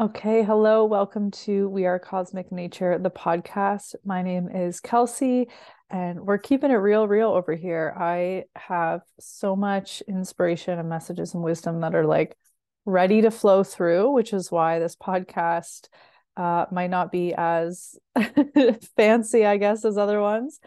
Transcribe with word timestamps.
Okay, 0.00 0.42
hello, 0.42 0.86
welcome 0.86 1.30
to 1.30 1.68
We 1.68 1.84
Are 1.84 1.98
Cosmic 1.98 2.50
Nature, 2.50 2.98
the 2.98 3.10
podcast. 3.10 3.94
My 4.06 4.22
name 4.22 4.48
is 4.48 4.80
Kelsey, 4.80 5.50
and 5.90 6.18
we're 6.22 6.38
keeping 6.38 6.70
it 6.70 6.76
real, 6.76 7.06
real 7.06 7.28
over 7.28 7.54
here. 7.54 7.94
I 7.94 8.44
have 8.56 9.02
so 9.20 9.54
much 9.54 10.02
inspiration 10.08 10.78
and 10.78 10.88
messages 10.88 11.34
and 11.34 11.42
wisdom 11.42 11.82
that 11.82 11.94
are 11.94 12.06
like 12.06 12.38
ready 12.86 13.20
to 13.20 13.30
flow 13.30 13.62
through, 13.62 14.12
which 14.12 14.32
is 14.32 14.50
why 14.50 14.78
this 14.78 14.96
podcast 14.96 15.88
uh, 16.38 16.64
might 16.72 16.90
not 16.90 17.12
be 17.12 17.34
as 17.36 17.94
fancy, 18.96 19.44
I 19.44 19.58
guess, 19.58 19.84
as 19.84 19.98
other 19.98 20.22
ones. 20.22 20.58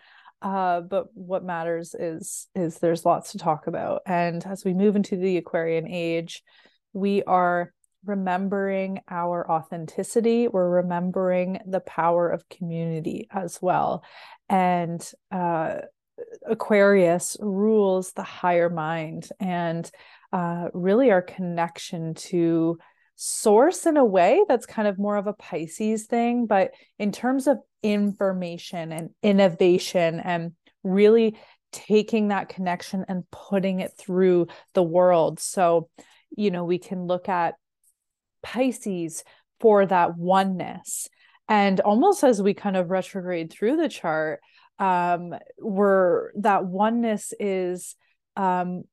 Uh, 0.44 0.82
but 0.82 1.08
what 1.16 1.44
matters 1.44 1.96
is 1.98 2.48
is 2.54 2.78
there's 2.78 3.06
lots 3.06 3.32
to 3.32 3.40
talk 3.40 3.66
about, 3.66 4.04
and 4.06 4.46
as 4.46 4.64
we 4.64 4.76
move 4.76 4.96
into 4.96 5.18
the 5.18 5.38
Aquarian 5.38 5.88
age, 5.88 6.44
we 6.94 7.24
are 7.24 7.74
remembering 8.06 9.02
our 9.10 9.50
authenticity. 9.50 10.48
We're 10.48 10.70
remembering 10.70 11.60
the 11.66 11.80
power 11.80 12.30
of 12.30 12.48
community 12.50 13.28
as 13.32 13.60
well. 13.62 14.04
And 14.50 15.08
uh, 15.32 15.78
Aquarius 16.48 17.38
rules 17.40 18.14
the 18.14 18.24
higher 18.24 18.70
mind 18.70 19.30
and 19.40 19.90
uh, 20.32 20.70
really 20.74 21.12
our 21.12 21.22
connection 21.22 22.14
to 22.16 22.78
source 23.16 23.86
in 23.86 23.96
a 23.98 24.06
way 24.06 24.44
that's 24.48 24.66
kind 24.66 24.88
of 24.88 25.00
more 25.00 25.16
of 25.16 25.28
a 25.28 25.34
Pisces 25.34 26.06
thing. 26.06 26.46
But 26.46 26.72
in 27.00 27.12
terms 27.12 27.48
of 27.48 27.60
information 27.84 28.92
and 28.92 29.12
innovation 29.22 30.20
and 30.20 30.54
really 30.84 31.38
taking 31.72 32.30
that 32.30 32.50
connection 32.50 33.06
and 33.08 33.30
putting 33.32 33.82
it 33.82 33.92
through 33.98 34.48
the 34.74 34.84
world. 34.84 35.40
So, 35.40 35.90
you 36.36 36.50
know, 36.50 36.64
we 36.64 36.78
can 36.78 37.06
look 37.06 37.28
at 37.28 37.56
Pisces 38.46 39.24
for 39.60 39.86
that 39.88 40.18
oneness. 40.18 41.10
And 41.50 41.80
almost 41.80 42.24
as 42.24 42.42
we 42.42 42.54
kind 42.54 42.78
of 42.78 42.92
retrograde 42.92 43.52
through 43.52 43.78
the 43.78 43.90
chart, 43.90 44.40
um, 44.78 45.34
where 45.58 46.32
that 46.36 46.66
oneness 46.66 47.34
is 47.40 47.96
um, 48.36 48.84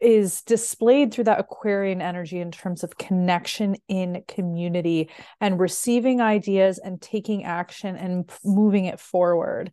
is 0.00 0.42
displayed 0.42 1.14
through 1.14 1.24
that 1.24 1.38
Aquarian 1.38 2.02
energy 2.02 2.40
in 2.40 2.50
terms 2.50 2.82
of 2.82 2.98
connection 2.98 3.76
in 3.86 4.24
community 4.26 5.08
and 5.40 5.60
receiving 5.60 6.20
ideas 6.20 6.78
and 6.78 7.00
taking 7.00 7.44
action 7.44 7.94
and 7.94 8.28
moving 8.44 8.86
it 8.86 8.98
forward. 8.98 9.70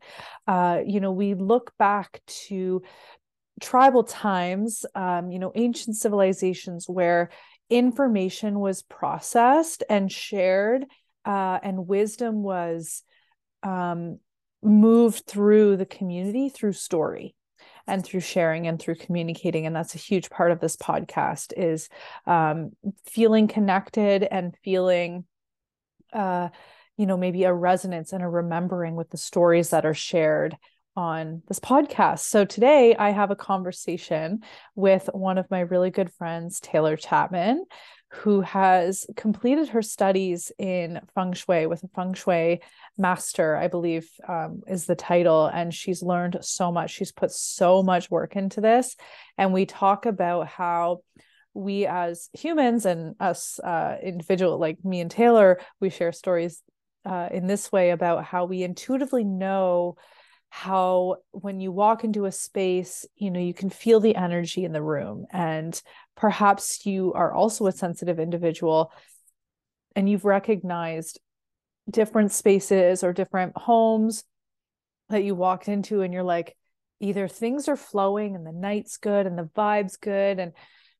Uh, 0.47 0.81
you 0.85 0.99
know, 0.99 1.11
we 1.11 1.33
look 1.33 1.73
back 1.79 2.21
to 2.27 2.83
tribal 3.59 4.03
times, 4.03 4.85
um, 4.93 5.31
you 5.31 5.39
know, 5.39 5.51
ancient 5.55 5.95
civilizations 5.95 6.87
where 6.87 7.31
information 7.69 8.59
was 8.59 8.81
processed 8.81 9.83
and 9.89 10.11
shared 10.11 10.85
uh, 11.25 11.59
and 11.61 11.87
wisdom 11.87 12.43
was 12.43 13.03
um, 13.63 14.19
moved 14.61 15.25
through 15.25 15.77
the 15.77 15.85
community 15.85 16.49
through 16.49 16.73
story 16.73 17.35
and 17.87 18.03
through 18.03 18.19
sharing 18.19 18.67
and 18.67 18.79
through 18.79 18.95
communicating. 18.95 19.65
And 19.65 19.75
that's 19.75 19.95
a 19.95 19.99
huge 19.99 20.29
part 20.29 20.51
of 20.51 20.59
this 20.59 20.77
podcast 20.77 21.53
is 21.55 21.89
um, 22.25 22.71
feeling 23.05 23.47
connected 23.47 24.23
and 24.23 24.55
feeling 24.63 25.25
uh, 26.13 26.49
you 26.97 27.05
know 27.05 27.17
maybe 27.17 27.45
a 27.45 27.53
resonance 27.53 28.11
and 28.11 28.23
a 28.23 28.27
remembering 28.27 28.95
with 28.95 29.09
the 29.09 29.17
stories 29.17 29.69
that 29.69 29.85
are 29.85 29.93
shared 29.93 30.57
on 30.99 31.41
this 31.47 31.61
podcast. 31.61 32.19
So 32.19 32.43
today 32.43 32.93
I 32.93 33.11
have 33.11 33.31
a 33.31 33.35
conversation 33.35 34.41
with 34.75 35.09
one 35.13 35.37
of 35.37 35.49
my 35.49 35.61
really 35.61 35.91
good 35.91 36.11
friends, 36.11 36.59
Taylor 36.59 36.97
Chapman, 36.97 37.63
who 38.09 38.41
has 38.41 39.05
completed 39.15 39.69
her 39.69 39.81
studies 39.81 40.51
in 40.59 40.99
feng 41.15 41.31
shui 41.31 41.67
with 41.67 41.85
a 41.85 41.87
feng 41.95 42.15
shui 42.15 42.59
master, 42.97 43.55
I 43.55 43.69
believe 43.69 44.09
um, 44.27 44.63
is 44.67 44.87
the 44.87 44.95
title. 44.95 45.45
And 45.45 45.73
she's 45.73 46.03
learned 46.03 46.39
so 46.41 46.69
much. 46.69 46.91
She's 46.91 47.13
put 47.13 47.31
so 47.31 47.81
much 47.81 48.11
work 48.11 48.35
into 48.35 48.59
this. 48.59 48.97
And 49.37 49.53
we 49.53 49.65
talk 49.65 50.05
about 50.05 50.49
how 50.49 50.99
we 51.53 51.85
as 51.85 52.27
humans 52.33 52.85
and 52.85 53.15
us 53.21 53.57
uh, 53.59 53.95
individual 54.03 54.59
like 54.59 54.83
me 54.83 54.99
and 54.99 55.09
Taylor, 55.09 55.61
we 55.79 55.91
share 55.91 56.11
stories 56.11 56.61
uh, 57.05 57.29
in 57.31 57.47
this 57.47 57.71
way 57.71 57.91
about 57.91 58.25
how 58.25 58.43
we 58.43 58.63
intuitively 58.63 59.23
know 59.23 59.95
how 60.49 61.17
when 61.31 61.59
you 61.59 61.71
walk 61.71 62.03
into 62.03 62.25
a 62.25 62.31
space 62.31 63.05
you 63.15 63.29
know 63.29 63.39
you 63.39 63.53
can 63.53 63.69
feel 63.69 63.99
the 63.99 64.15
energy 64.15 64.65
in 64.65 64.71
the 64.71 64.81
room 64.81 65.25
and 65.31 65.81
perhaps 66.15 66.85
you 66.85 67.13
are 67.13 67.31
also 67.31 67.67
a 67.67 67.71
sensitive 67.71 68.19
individual 68.19 68.91
and 69.95 70.09
you've 70.09 70.25
recognized 70.25 71.19
different 71.89 72.31
spaces 72.31 73.03
or 73.03 73.13
different 73.13 73.53
homes 73.55 74.23
that 75.09 75.23
you 75.23 75.35
walked 75.35 75.67
into 75.67 76.01
and 76.01 76.13
you're 76.13 76.23
like 76.23 76.55
either 76.99 77.27
things 77.27 77.67
are 77.67 77.77
flowing 77.77 78.35
and 78.35 78.45
the 78.45 78.51
night's 78.51 78.97
good 78.97 79.25
and 79.25 79.37
the 79.37 79.49
vibe's 79.55 79.97
good 79.97 80.39
and 80.39 80.53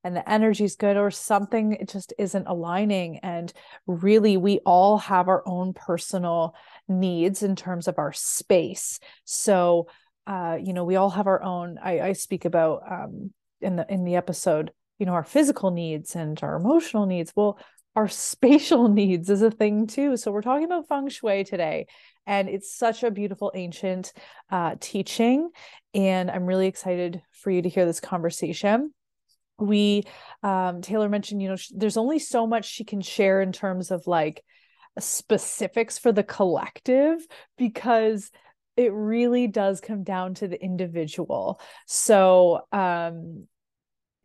and 0.03 0.15
the 0.15 0.29
energy's 0.29 0.75
good 0.75 0.97
or 0.97 1.11
something 1.11 1.73
it 1.73 1.89
just 1.89 2.13
isn't 2.17 2.47
aligning 2.47 3.17
and 3.19 3.51
really 3.85 4.37
we 4.37 4.59
all 4.59 4.97
have 4.97 5.27
our 5.27 5.43
own 5.45 5.73
personal 5.73 6.55
needs 6.87 7.43
in 7.43 7.55
terms 7.55 7.87
of 7.87 7.97
our 7.97 8.13
space. 8.13 8.99
So 9.25 9.87
uh 10.27 10.57
you 10.61 10.73
know 10.73 10.83
we 10.83 10.95
all 10.95 11.09
have 11.09 11.27
our 11.27 11.41
own 11.41 11.79
i, 11.83 12.01
I 12.01 12.13
speak 12.13 12.45
about 12.45 12.83
um 12.89 13.31
in 13.61 13.75
the 13.75 13.85
in 13.91 14.03
the 14.03 14.15
episode 14.15 14.71
you 14.99 15.05
know 15.05 15.13
our 15.13 15.23
physical 15.23 15.71
needs 15.71 16.15
and 16.15 16.41
our 16.43 16.55
emotional 16.55 17.05
needs. 17.05 17.33
Well 17.35 17.59
our 17.95 18.07
spatial 18.31 18.87
needs 18.87 19.29
is 19.29 19.41
a 19.41 19.51
thing 19.51 19.87
too. 19.87 20.15
So 20.15 20.31
we're 20.31 20.41
talking 20.41 20.65
about 20.65 20.87
feng 20.87 21.09
shui 21.09 21.43
today 21.43 21.87
and 22.29 22.47
it's 22.47 22.71
such 22.71 23.03
a 23.03 23.11
beautiful 23.11 23.51
ancient 23.55 24.13
uh, 24.51 24.75
teaching 24.79 25.49
and 25.93 26.29
i'm 26.29 26.45
really 26.45 26.67
excited 26.67 27.21
for 27.31 27.49
you 27.51 27.61
to 27.61 27.69
hear 27.69 27.85
this 27.85 27.99
conversation 27.99 28.93
we 29.59 30.03
um 30.43 30.81
taylor 30.81 31.09
mentioned 31.09 31.41
you 31.41 31.49
know 31.49 31.55
sh- 31.55 31.71
there's 31.75 31.97
only 31.97 32.19
so 32.19 32.47
much 32.47 32.65
she 32.65 32.83
can 32.83 33.01
share 33.01 33.41
in 33.41 33.51
terms 33.51 33.91
of 33.91 34.07
like 34.07 34.43
specifics 34.99 35.97
for 35.97 36.11
the 36.11 36.23
collective 36.23 37.25
because 37.57 38.31
it 38.77 38.93
really 38.93 39.47
does 39.47 39.81
come 39.81 40.03
down 40.03 40.33
to 40.35 40.47
the 40.47 40.61
individual. 40.63 41.59
So 41.85 42.61
um 42.71 43.47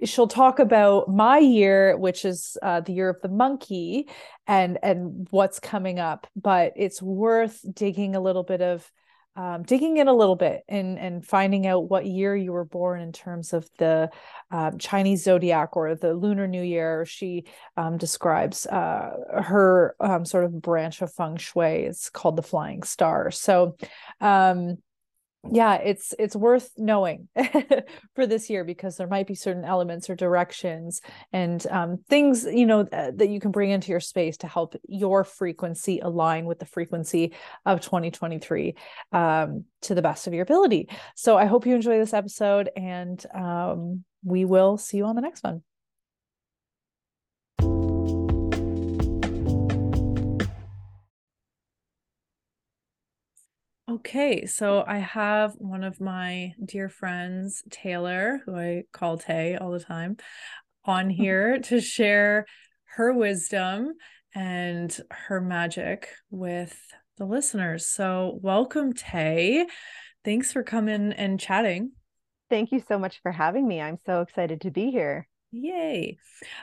she'll 0.05 0.29
talk 0.29 0.59
about 0.59 1.09
my 1.09 1.39
year 1.39 1.97
which 1.97 2.25
is 2.25 2.57
uh, 2.63 2.81
the 2.81 2.93
year 2.93 3.09
of 3.09 3.21
the 3.23 3.29
monkey 3.29 4.09
and 4.47 4.77
and 4.83 5.29
what's 5.31 5.61
coming 5.61 6.01
up 6.01 6.27
but 6.35 6.73
it's 6.75 7.01
worth 7.01 7.65
digging 7.73 8.17
a 8.17 8.21
little 8.21 8.43
bit 8.43 8.61
of 8.61 8.91
um, 9.37 9.63
digging 9.65 9.97
in 9.97 10.07
a 10.07 10.13
little 10.13 10.37
bit 10.37 10.63
and 10.69 10.99
and 10.99 11.27
finding 11.27 11.67
out 11.67 11.89
what 11.91 12.07
year 12.07 12.37
you 12.37 12.53
were 12.53 12.65
born 12.65 13.01
in 13.01 13.13
terms 13.13 13.53
of 13.53 13.69
the 13.79 14.11
um, 14.51 14.79
Chinese 14.79 15.25
zodiac 15.25 15.77
or 15.77 15.95
the 15.95 16.15
Lunar 16.15 16.47
New 16.47 16.63
Year. 16.63 17.05
She 17.05 17.45
um, 17.77 17.99
describes 17.99 18.67
uh, 18.67 19.11
her 19.43 19.97
um, 20.01 20.25
sort 20.25 20.45
of 20.45 20.63
branch 20.63 21.03
of 21.03 21.13
feng 21.13 21.37
shui. 21.37 21.85
It's 21.85 22.11
called 22.11 22.37
the 22.37 22.43
Flying 22.43 22.85
Star. 22.85 23.31
So 23.31 23.77
um, 24.21 24.79
yeah 25.53 25.75
it's 25.75 26.15
it's 26.19 26.35
worth 26.35 26.71
knowing 26.77 27.29
for 28.15 28.27
this 28.27 28.49
year 28.49 28.65
because 28.65 28.97
there 28.97 29.07
might 29.07 29.27
be 29.27 29.35
certain 29.35 29.65
elements 29.65 30.09
or 30.09 30.17
directions 30.17 31.01
and 31.33 31.67
um, 31.69 31.99
things 32.09 32.45
you 32.45 32.67
know 32.67 32.85
th- 32.85 33.15
that 33.17 33.29
you 33.29 33.41
can 33.41 33.51
bring 33.51 33.71
into 33.71 33.91
your 33.91 34.01
space 34.01 34.37
to 34.37 34.47
help 34.47 34.75
your 34.89 35.25
frequency 35.25 36.01
align 36.01 36.47
with 36.47 36.59
the 36.59 36.67
frequency 36.67 37.33
of 37.67 37.81
2023 37.81 38.75
um, 39.13 39.65
to 39.83 39.95
the 39.95 40.03
best 40.03 40.27
of 40.27 40.33
your 40.33 40.43
ability. 40.43 40.89
So 41.15 41.37
i 41.37 41.47
hope 41.47 41.67
you 41.67 41.75
enjoy 41.75 41.99
this 41.99 42.15
episode 42.15 42.71
and 42.77 43.25
um, 43.35 44.05
we 44.23 44.45
will 44.45 44.79
see 44.79 44.99
you 44.99 45.05
on 45.05 45.17
the 45.17 45.23
next 45.23 45.43
one 45.43 45.63
Okay, 53.95 54.45
so 54.47 54.83
I 54.85 54.99
have 54.99 55.53
one 55.59 55.85
of 55.85 56.01
my 56.01 56.53
dear 56.65 56.89
friends, 56.89 57.63
Taylor, 57.71 58.41
who 58.45 58.57
I 58.57 58.83
call 58.93 59.19
Tay 59.19 59.57
all 59.57 59.71
the 59.71 59.79
time, 59.79 60.17
on 60.85 61.11
here 61.11 61.61
to 61.61 61.81
share 61.81 62.45
her 62.97 63.13
wisdom 63.13 63.93
and 64.35 65.01
her 65.13 65.41
magic 65.41 66.09
with 66.29 66.77
the 67.19 67.25
listeners. 67.25 67.87
So, 67.87 68.41
welcome, 68.43 68.95
Tay. 68.95 69.65
Thanks 70.25 70.53
for 70.53 70.65
coming 70.65 71.13
and 71.13 71.39
chatting. 71.39 71.93
Thank 72.51 72.73
you 72.73 72.81
so 72.81 72.99
much 72.99 73.23
for 73.23 73.31
having 73.31 73.69
me. 73.69 73.81
I'm 73.81 73.99
so 74.05 74.23
excited 74.23 74.63
to 74.63 74.73
be 74.73 74.91
here. 74.91 75.29
Yay. 75.53 76.19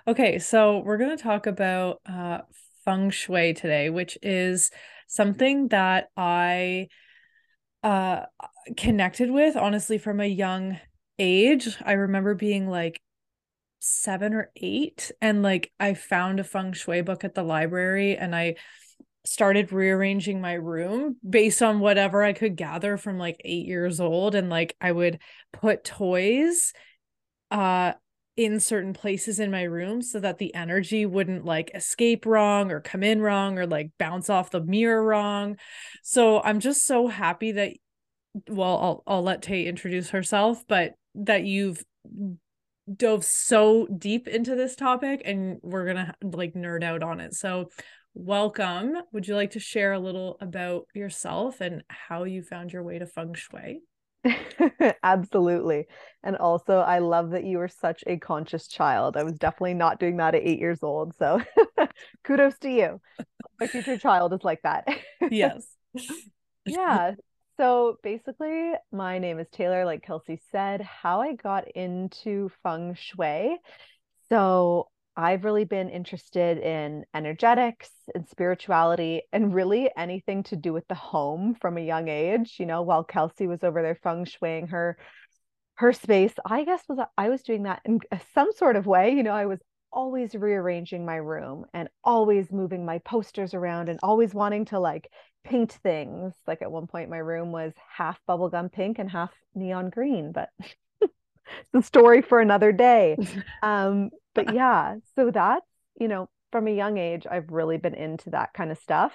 Okay, 0.05 0.37
so 0.37 0.79
we're 0.79 0.97
going 0.97 1.15
to 1.15 1.23
talk 1.23 1.47
about 1.47 2.01
uh, 2.05 2.39
feng 2.83 3.09
shui 3.09 3.53
today, 3.53 3.89
which 3.89 4.17
is 4.21 4.69
something 5.07 5.69
that 5.69 6.09
I 6.17 6.89
uh 7.83 8.25
connected 8.77 9.31
with 9.31 9.55
honestly 9.55 9.97
from 9.97 10.19
a 10.19 10.25
young 10.25 10.79
age 11.17 11.77
i 11.83 11.93
remember 11.93 12.35
being 12.35 12.67
like 12.67 13.01
seven 13.81 14.33
or 14.33 14.51
eight. 14.55 15.11
And 15.21 15.41
like 15.41 15.71
I 15.79 15.95
found 15.95 16.39
a 16.39 16.43
feng 16.43 16.73
shui 16.73 17.01
book 17.01 17.23
at 17.23 17.33
the 17.33 17.43
library 17.43 18.15
and 18.15 18.35
I 18.35 18.55
started 19.25 19.71
rearranging 19.71 20.39
my 20.39 20.53
room 20.53 21.17
based 21.27 21.61
on 21.61 21.79
whatever 21.79 22.23
I 22.23 22.33
could 22.33 22.55
gather 22.55 22.97
from 22.97 23.17
like 23.17 23.41
eight 23.43 23.65
years 23.65 23.99
old. 23.99 24.35
And 24.35 24.49
like 24.49 24.75
I 24.79 24.91
would 24.91 25.19
put 25.51 25.83
toys 25.83 26.73
uh 27.49 27.93
in 28.45 28.59
certain 28.59 28.93
places 28.93 29.39
in 29.39 29.51
my 29.51 29.63
room 29.63 30.01
so 30.01 30.19
that 30.19 30.37
the 30.37 30.53
energy 30.53 31.05
wouldn't 31.05 31.45
like 31.45 31.71
escape 31.73 32.25
wrong 32.25 32.71
or 32.71 32.79
come 32.79 33.03
in 33.03 33.21
wrong 33.21 33.57
or 33.57 33.65
like 33.65 33.91
bounce 33.97 34.29
off 34.29 34.51
the 34.51 34.61
mirror 34.61 35.03
wrong. 35.03 35.57
So 36.03 36.41
I'm 36.41 36.59
just 36.59 36.85
so 36.85 37.07
happy 37.07 37.51
that 37.53 37.73
well 38.47 38.77
I'll 38.77 39.03
I'll 39.07 39.23
let 39.23 39.41
Tay 39.41 39.65
introduce 39.65 40.09
herself, 40.11 40.63
but 40.67 40.93
that 41.15 41.43
you've 41.43 41.83
dove 42.95 43.23
so 43.23 43.87
deep 43.87 44.27
into 44.27 44.55
this 44.55 44.75
topic 44.75 45.21
and 45.25 45.57
we're 45.61 45.85
going 45.85 45.97
to 45.97 46.13
like 46.23 46.53
nerd 46.53 46.83
out 46.83 47.03
on 47.03 47.19
it. 47.19 47.33
So 47.33 47.69
welcome. 48.13 48.93
Would 49.13 49.27
you 49.27 49.35
like 49.35 49.51
to 49.51 49.59
share 49.59 49.93
a 49.93 49.99
little 49.99 50.37
about 50.41 50.87
yourself 50.93 51.61
and 51.61 51.83
how 51.87 52.23
you 52.23 52.41
found 52.41 52.73
your 52.73 52.83
way 52.83 52.99
to 52.99 53.05
feng 53.05 53.33
shui? 53.33 53.81
Absolutely. 55.03 55.87
And 56.23 56.37
also, 56.37 56.77
I 56.79 56.99
love 56.99 57.31
that 57.31 57.43
you 57.43 57.57
were 57.57 57.67
such 57.67 58.03
a 58.07 58.17
conscious 58.17 58.67
child. 58.67 59.17
I 59.17 59.23
was 59.23 59.37
definitely 59.37 59.73
not 59.73 59.99
doing 59.99 60.17
that 60.17 60.35
at 60.35 60.43
eight 60.43 60.59
years 60.59 60.83
old. 60.83 61.15
So 61.17 61.41
kudos 62.23 62.57
to 62.59 62.69
you. 62.69 63.01
My 63.59 63.67
future 63.67 63.97
child 63.97 64.33
is 64.33 64.43
like 64.43 64.61
that. 64.63 64.87
yes. 65.29 65.67
yeah. 66.65 67.15
So 67.57 67.97
basically, 68.01 68.71
my 68.91 69.19
name 69.19 69.39
is 69.39 69.47
Taylor, 69.51 69.85
like 69.85 70.03
Kelsey 70.03 70.39
said. 70.51 70.81
How 70.81 71.21
I 71.21 71.33
got 71.33 71.67
into 71.71 72.49
feng 72.63 72.95
shui. 72.95 73.57
So 74.29 74.87
I've 75.15 75.43
really 75.43 75.65
been 75.65 75.89
interested 75.89 76.57
in 76.57 77.05
energetics 77.13 77.89
and 78.15 78.27
spirituality 78.27 79.23
and 79.33 79.53
really 79.53 79.89
anything 79.97 80.43
to 80.43 80.55
do 80.55 80.71
with 80.73 80.87
the 80.87 80.95
home 80.95 81.55
from 81.59 81.77
a 81.77 81.81
young 81.81 82.07
age. 82.07 82.55
You 82.59 82.65
know, 82.65 82.81
while 82.81 83.03
Kelsey 83.03 83.47
was 83.47 83.63
over 83.63 83.81
there 83.81 83.95
feng 84.01 84.25
shuiing 84.25 84.69
her 84.69 84.97
her 85.75 85.93
space, 85.93 86.33
I 86.45 86.63
guess 86.63 86.83
was 86.87 86.99
I 87.17 87.29
was 87.29 87.41
doing 87.41 87.63
that 87.63 87.81
in 87.85 87.99
some 88.33 88.51
sort 88.53 88.75
of 88.75 88.85
way. 88.85 89.11
You 89.11 89.23
know, 89.23 89.33
I 89.33 89.45
was 89.47 89.59
always 89.91 90.33
rearranging 90.33 91.05
my 91.05 91.17
room 91.17 91.65
and 91.73 91.89
always 92.03 92.51
moving 92.51 92.85
my 92.85 92.99
posters 92.99 93.53
around 93.53 93.89
and 93.89 93.99
always 94.01 94.33
wanting 94.33 94.65
to 94.65 94.79
like 94.79 95.09
paint 95.43 95.73
things. 95.83 96.33
Like 96.47 96.61
at 96.61 96.71
one 96.71 96.87
point 96.87 97.09
my 97.09 97.17
room 97.17 97.51
was 97.51 97.73
half 97.95 98.19
bubblegum 98.27 98.71
pink 98.71 98.99
and 98.99 99.09
half 99.09 99.31
neon 99.53 99.89
green, 99.89 100.31
but 100.31 100.49
the 101.73 101.81
story 101.81 102.21
for 102.21 102.39
another 102.39 102.71
day. 102.71 103.17
Um, 103.63 104.09
but 104.33 104.53
yeah, 104.53 104.95
so 105.15 105.31
that's, 105.31 105.65
you 105.99 106.07
know, 106.07 106.29
from 106.51 106.67
a 106.67 106.75
young 106.75 106.97
age, 106.97 107.25
I've 107.29 107.51
really 107.51 107.77
been 107.77 107.93
into 107.93 108.31
that 108.31 108.53
kind 108.53 108.71
of 108.71 108.77
stuff. 108.77 109.13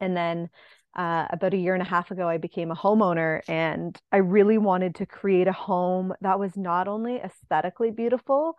And 0.00 0.16
then 0.16 0.48
uh, 0.96 1.26
about 1.30 1.54
a 1.54 1.58
year 1.58 1.74
and 1.74 1.82
a 1.82 1.86
half 1.86 2.10
ago, 2.10 2.28
I 2.28 2.38
became 2.38 2.70
a 2.70 2.76
homeowner 2.76 3.40
and 3.48 3.96
I 4.10 4.18
really 4.18 4.58
wanted 4.58 4.96
to 4.96 5.06
create 5.06 5.48
a 5.48 5.52
home 5.52 6.14
that 6.20 6.38
was 6.38 6.56
not 6.56 6.88
only 6.88 7.16
aesthetically 7.16 7.90
beautiful, 7.90 8.56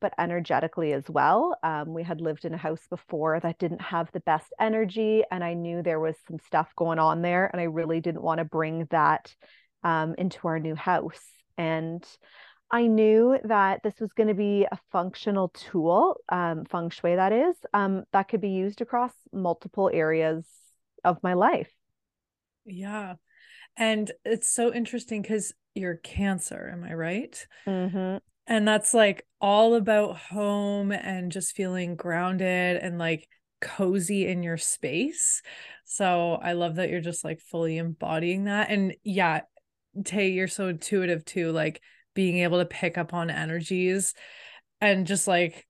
but 0.00 0.12
energetically 0.18 0.92
as 0.92 1.04
well. 1.08 1.56
Um, 1.62 1.94
we 1.94 2.02
had 2.02 2.20
lived 2.20 2.44
in 2.44 2.54
a 2.54 2.58
house 2.58 2.84
before 2.90 3.38
that 3.40 3.58
didn't 3.58 3.80
have 3.80 4.10
the 4.12 4.20
best 4.20 4.52
energy, 4.60 5.22
and 5.30 5.44
I 5.44 5.54
knew 5.54 5.80
there 5.82 6.00
was 6.00 6.16
some 6.26 6.38
stuff 6.44 6.72
going 6.76 6.98
on 6.98 7.22
there, 7.22 7.48
and 7.52 7.60
I 7.60 7.64
really 7.64 8.00
didn't 8.00 8.22
want 8.22 8.38
to 8.38 8.44
bring 8.44 8.86
that 8.90 9.34
um, 9.84 10.14
into 10.18 10.48
our 10.48 10.58
new 10.58 10.74
house. 10.74 11.22
And 11.56 12.04
I 12.72 12.86
knew 12.86 13.38
that 13.44 13.82
this 13.82 14.00
was 14.00 14.14
going 14.14 14.28
to 14.28 14.34
be 14.34 14.66
a 14.70 14.78
functional 14.90 15.50
tool, 15.50 16.16
um, 16.30 16.64
feng 16.64 16.88
shui 16.88 17.16
that 17.16 17.32
is, 17.32 17.54
um, 17.74 18.04
that 18.12 18.28
could 18.28 18.40
be 18.40 18.48
used 18.48 18.80
across 18.80 19.12
multiple 19.30 19.90
areas 19.92 20.46
of 21.04 21.22
my 21.22 21.34
life. 21.34 21.70
Yeah. 22.64 23.16
And 23.76 24.10
it's 24.24 24.50
so 24.50 24.72
interesting 24.72 25.20
because 25.20 25.52
you're 25.74 25.96
cancer, 25.96 26.70
am 26.72 26.82
I 26.82 26.94
right? 26.94 27.46
Mm-hmm. 27.66 28.16
And 28.46 28.68
that's 28.68 28.94
like 28.94 29.26
all 29.40 29.74
about 29.74 30.16
home 30.16 30.92
and 30.92 31.30
just 31.30 31.54
feeling 31.54 31.94
grounded 31.94 32.78
and 32.78 32.98
like 32.98 33.28
cozy 33.60 34.26
in 34.26 34.42
your 34.42 34.56
space. 34.56 35.42
So 35.84 36.38
I 36.42 36.52
love 36.52 36.76
that 36.76 36.88
you're 36.88 37.00
just 37.00 37.22
like 37.22 37.40
fully 37.40 37.76
embodying 37.76 38.44
that. 38.44 38.70
And 38.70 38.94
yeah, 39.04 39.42
Tay, 40.04 40.30
you're 40.30 40.48
so 40.48 40.68
intuitive 40.68 41.24
too. 41.24 41.52
Like 41.52 41.82
being 42.14 42.38
able 42.38 42.58
to 42.58 42.64
pick 42.64 42.98
up 42.98 43.14
on 43.14 43.30
energies 43.30 44.14
and 44.80 45.06
just 45.06 45.26
like 45.26 45.66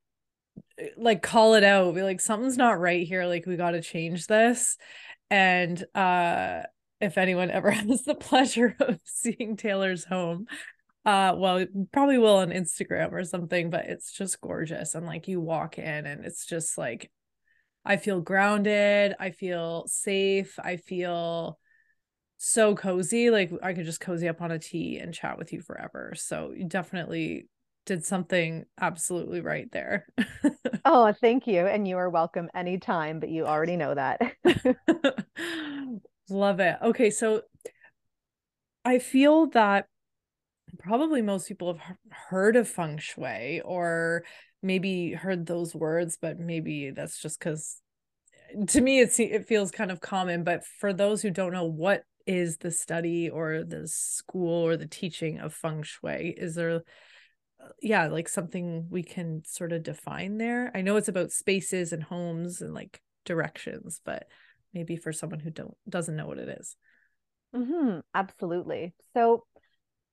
like 0.96 1.22
call 1.22 1.54
it 1.54 1.64
out 1.64 1.94
be 1.94 2.02
like 2.02 2.20
something's 2.20 2.56
not 2.56 2.80
right 2.80 3.06
here 3.06 3.24
like 3.26 3.46
we 3.46 3.56
got 3.56 3.72
to 3.72 3.82
change 3.82 4.26
this. 4.26 4.76
And 5.30 5.82
uh 5.94 6.62
if 7.00 7.18
anyone 7.18 7.50
ever 7.52 7.70
has 7.70 8.02
the 8.02 8.14
pleasure 8.14 8.76
of 8.80 8.98
seeing 9.04 9.56
Taylor's 9.56 10.04
home 10.04 10.46
uh 11.04 11.34
well 11.36 11.64
probably 11.92 12.18
will 12.18 12.36
on 12.36 12.50
Instagram 12.50 13.12
or 13.12 13.24
something 13.24 13.70
but 13.70 13.86
it's 13.86 14.12
just 14.12 14.40
gorgeous 14.40 14.94
and 14.94 15.06
like 15.06 15.26
you 15.28 15.40
walk 15.40 15.78
in 15.78 16.06
and 16.06 16.24
it's 16.24 16.46
just 16.46 16.78
like 16.78 17.10
I 17.84 17.96
feel 17.96 18.20
grounded 18.20 19.14
I 19.18 19.30
feel 19.30 19.84
safe 19.88 20.58
I 20.62 20.76
feel 20.76 21.58
so 22.44 22.74
cozy. 22.74 23.30
Like 23.30 23.52
I 23.62 23.72
could 23.72 23.84
just 23.84 24.00
cozy 24.00 24.28
up 24.28 24.42
on 24.42 24.50
a 24.50 24.58
tea 24.58 24.98
and 24.98 25.14
chat 25.14 25.38
with 25.38 25.52
you 25.52 25.60
forever. 25.60 26.12
So 26.16 26.52
you 26.56 26.64
definitely 26.64 27.46
did 27.86 28.04
something 28.04 28.64
absolutely 28.80 29.40
right 29.40 29.70
there. 29.70 30.08
oh, 30.84 31.12
thank 31.20 31.46
you. 31.46 31.68
And 31.68 31.86
you 31.86 31.98
are 31.98 32.10
welcome 32.10 32.50
anytime, 32.52 33.20
but 33.20 33.28
you 33.28 33.46
already 33.46 33.76
know 33.76 33.94
that. 33.94 34.20
Love 36.28 36.58
it. 36.58 36.78
Okay, 36.82 37.10
so 37.10 37.42
I 38.84 38.98
feel 38.98 39.46
that 39.50 39.86
probably 40.80 41.22
most 41.22 41.46
people 41.46 41.74
have 41.74 41.96
heard 42.10 42.56
of 42.56 42.66
feng 42.66 42.98
shui 42.98 43.60
or 43.60 44.24
maybe 44.64 45.12
heard 45.12 45.46
those 45.46 45.76
words, 45.76 46.18
but 46.20 46.40
maybe 46.40 46.90
that's 46.90 47.22
just 47.22 47.38
because 47.38 47.80
eh, 48.52 48.64
to 48.66 48.80
me 48.80 48.98
it's 48.98 49.20
it 49.20 49.46
feels 49.46 49.70
kind 49.70 49.92
of 49.92 50.00
common. 50.00 50.42
But 50.42 50.64
for 50.80 50.92
those 50.92 51.22
who 51.22 51.30
don't 51.30 51.52
know 51.52 51.66
what 51.66 52.02
is 52.26 52.58
the 52.58 52.70
study 52.70 53.28
or 53.28 53.64
the 53.64 53.86
school 53.88 54.66
or 54.66 54.76
the 54.76 54.86
teaching 54.86 55.38
of 55.38 55.54
feng 55.54 55.82
shui? 55.82 56.34
Is 56.36 56.54
there 56.54 56.76
uh, 56.76 57.68
yeah 57.80 58.06
like 58.08 58.28
something 58.28 58.86
we 58.90 59.02
can 59.02 59.42
sort 59.44 59.72
of 59.72 59.82
define 59.82 60.38
there? 60.38 60.70
I 60.74 60.82
know 60.82 60.96
it's 60.96 61.08
about 61.08 61.32
spaces 61.32 61.92
and 61.92 62.02
homes 62.02 62.60
and 62.60 62.74
like 62.74 63.00
directions 63.24 64.00
but 64.04 64.26
maybe 64.74 64.96
for 64.96 65.12
someone 65.12 65.40
who 65.40 65.50
don't 65.50 65.76
doesn't 65.88 66.16
know 66.16 66.26
what 66.26 66.38
it 66.38 66.48
is. 66.60 66.76
Mm-hmm, 67.54 68.00
absolutely. 68.14 68.94
So 69.14 69.44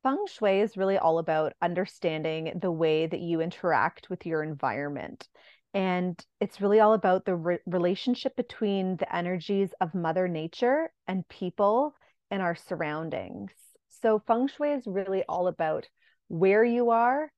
feng 0.04 0.26
shui 0.28 0.60
is 0.60 0.78
really 0.78 0.98
all 0.98 1.20
about 1.20 1.54
understanding 1.62 2.60
the 2.62 2.72
way 2.72 3.08
that 3.08 3.20
you 3.20 3.42
interact 3.42 4.10
with 4.10 4.26
your 4.26 4.44
environment 4.44 5.28
and 5.74 6.20
it's 6.40 6.62
really 6.62 6.80
all 6.80 6.94
about 6.94 7.26
the 7.26 7.36
re- 7.36 7.60
relationship 7.66 8.36
between 8.36 8.98
the 8.98 9.16
energies 9.16 9.70
of 9.82 9.94
Mother 9.94 10.28
Nature 10.28 10.92
and 11.08 11.28
people 11.28 11.94
and 12.32 12.42
our 12.42 12.56
surroundings. 12.56 13.52
So, 14.02 14.22
feng 14.26 14.48
shui 14.48 14.72
is 14.72 14.88
really 14.88 15.24
all 15.28 15.48
about 15.48 15.88
where 16.28 16.64
you 16.64 16.90
are 16.92 17.32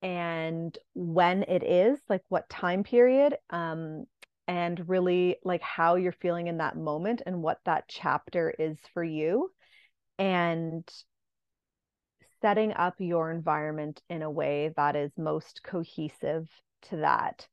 and 0.00 0.76
when 0.94 1.44
it 1.44 1.62
is, 1.62 2.00
like 2.08 2.22
what 2.28 2.48
time 2.48 2.82
period, 2.82 3.36
um, 3.50 4.04
and 4.48 4.88
really 4.88 5.36
like 5.44 5.62
how 5.62 5.94
you're 5.94 6.12
feeling 6.12 6.48
in 6.48 6.58
that 6.58 6.76
moment 6.76 7.22
and 7.24 7.42
what 7.42 7.58
that 7.64 7.84
chapter 7.88 8.52
is 8.58 8.76
for 8.92 9.04
you. 9.04 9.50
And 10.18 10.88
setting 12.40 12.72
up 12.72 12.94
your 12.98 13.30
environment 13.30 14.02
in 14.10 14.22
a 14.22 14.30
way 14.30 14.72
that 14.76 14.96
is 14.96 15.12
most 15.16 15.62
cohesive 15.62 16.48
to 16.82 16.96
that. 16.96 17.46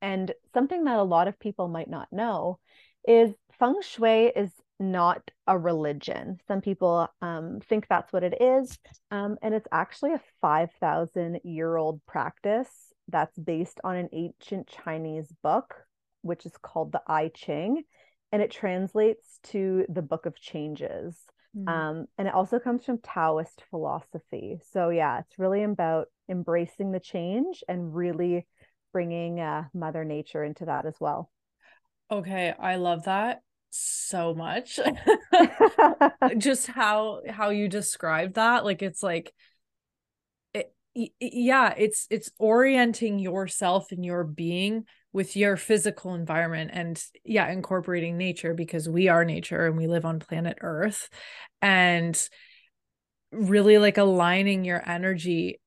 And 0.00 0.32
something 0.54 0.84
that 0.84 0.98
a 0.98 1.02
lot 1.02 1.28
of 1.28 1.38
people 1.38 1.68
might 1.68 1.90
not 1.90 2.08
know 2.12 2.58
is 3.06 3.32
feng 3.58 3.80
shui 3.82 4.26
is 4.34 4.50
not 4.80 5.30
a 5.46 5.58
religion. 5.58 6.38
Some 6.46 6.60
people 6.60 7.08
um, 7.20 7.60
think 7.68 7.86
that's 7.88 8.12
what 8.12 8.22
it 8.22 8.40
is. 8.40 8.78
Um, 9.10 9.36
and 9.42 9.54
it's 9.54 9.66
actually 9.72 10.14
a 10.14 10.20
5,000 10.40 11.40
year 11.44 11.76
old 11.76 12.00
practice 12.06 12.68
that's 13.08 13.36
based 13.38 13.80
on 13.82 13.96
an 13.96 14.08
ancient 14.12 14.68
Chinese 14.68 15.32
book, 15.42 15.74
which 16.22 16.46
is 16.46 16.56
called 16.62 16.92
the 16.92 17.02
I 17.06 17.28
Ching. 17.34 17.82
And 18.30 18.42
it 18.42 18.50
translates 18.50 19.40
to 19.44 19.86
the 19.88 20.02
Book 20.02 20.26
of 20.26 20.36
Changes. 20.36 21.16
Mm. 21.56 21.68
Um, 21.68 22.06
and 22.18 22.28
it 22.28 22.34
also 22.34 22.58
comes 22.58 22.84
from 22.84 22.98
Taoist 22.98 23.62
philosophy. 23.70 24.60
So, 24.70 24.90
yeah, 24.90 25.20
it's 25.20 25.38
really 25.38 25.62
about 25.62 26.08
embracing 26.28 26.92
the 26.92 27.00
change 27.00 27.64
and 27.68 27.94
really 27.94 28.46
bringing 28.92 29.40
uh, 29.40 29.64
Mother 29.74 30.04
Nature 30.04 30.44
into 30.44 30.66
that 30.66 30.86
as 30.86 30.96
well. 31.00 31.30
Okay, 32.10 32.54
I 32.58 32.76
love 32.76 33.04
that 33.04 33.42
so 33.70 34.34
much. 34.34 34.80
just 36.38 36.66
how 36.66 37.20
how 37.28 37.50
you 37.50 37.68
described 37.68 38.34
that, 38.34 38.64
like 38.64 38.82
it's 38.82 39.02
like 39.02 39.32
it, 40.98 41.12
yeah 41.20 41.74
it's 41.76 42.06
it's 42.10 42.30
orienting 42.38 43.18
yourself 43.18 43.92
and 43.92 44.04
your 44.04 44.24
being 44.24 44.84
with 45.12 45.36
your 45.36 45.56
physical 45.56 46.14
environment 46.14 46.70
and 46.74 47.02
yeah 47.24 47.50
incorporating 47.50 48.16
nature 48.16 48.52
because 48.52 48.88
we 48.88 49.08
are 49.08 49.24
nature 49.24 49.66
and 49.66 49.76
we 49.76 49.86
live 49.86 50.04
on 50.04 50.18
planet 50.18 50.58
earth 50.60 51.08
and 51.62 52.28
really 53.30 53.78
like 53.78 53.98
aligning 53.98 54.64
your 54.64 54.82
energy 54.88 55.60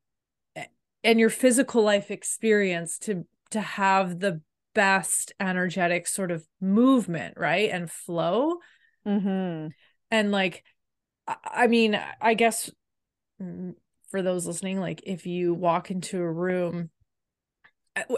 and 1.04 1.20
your 1.20 1.30
physical 1.30 1.84
life 1.84 2.12
experience 2.12 2.98
to 3.00 3.26
to 3.52 3.62
have 3.62 4.20
the 4.20 4.42
best 4.74 5.34
energetic 5.40 6.08
sort 6.08 6.32
of 6.32 6.46
movement 6.62 7.34
right 7.38 7.70
and 7.72 7.92
flow 7.92 8.58
mm-hmm. 9.06 9.68
and 10.10 10.32
like 10.32 10.64
i 11.28 11.68
mean 11.68 12.00
i 12.22 12.34
guess 12.34 12.70
mm, 13.42 13.74
for 14.10 14.22
those 14.22 14.48
listening 14.48 14.80
like 14.80 15.02
if 15.06 15.26
you 15.26 15.54
walk 15.54 15.92
into 15.92 16.20
a 16.20 16.32
room 16.32 16.90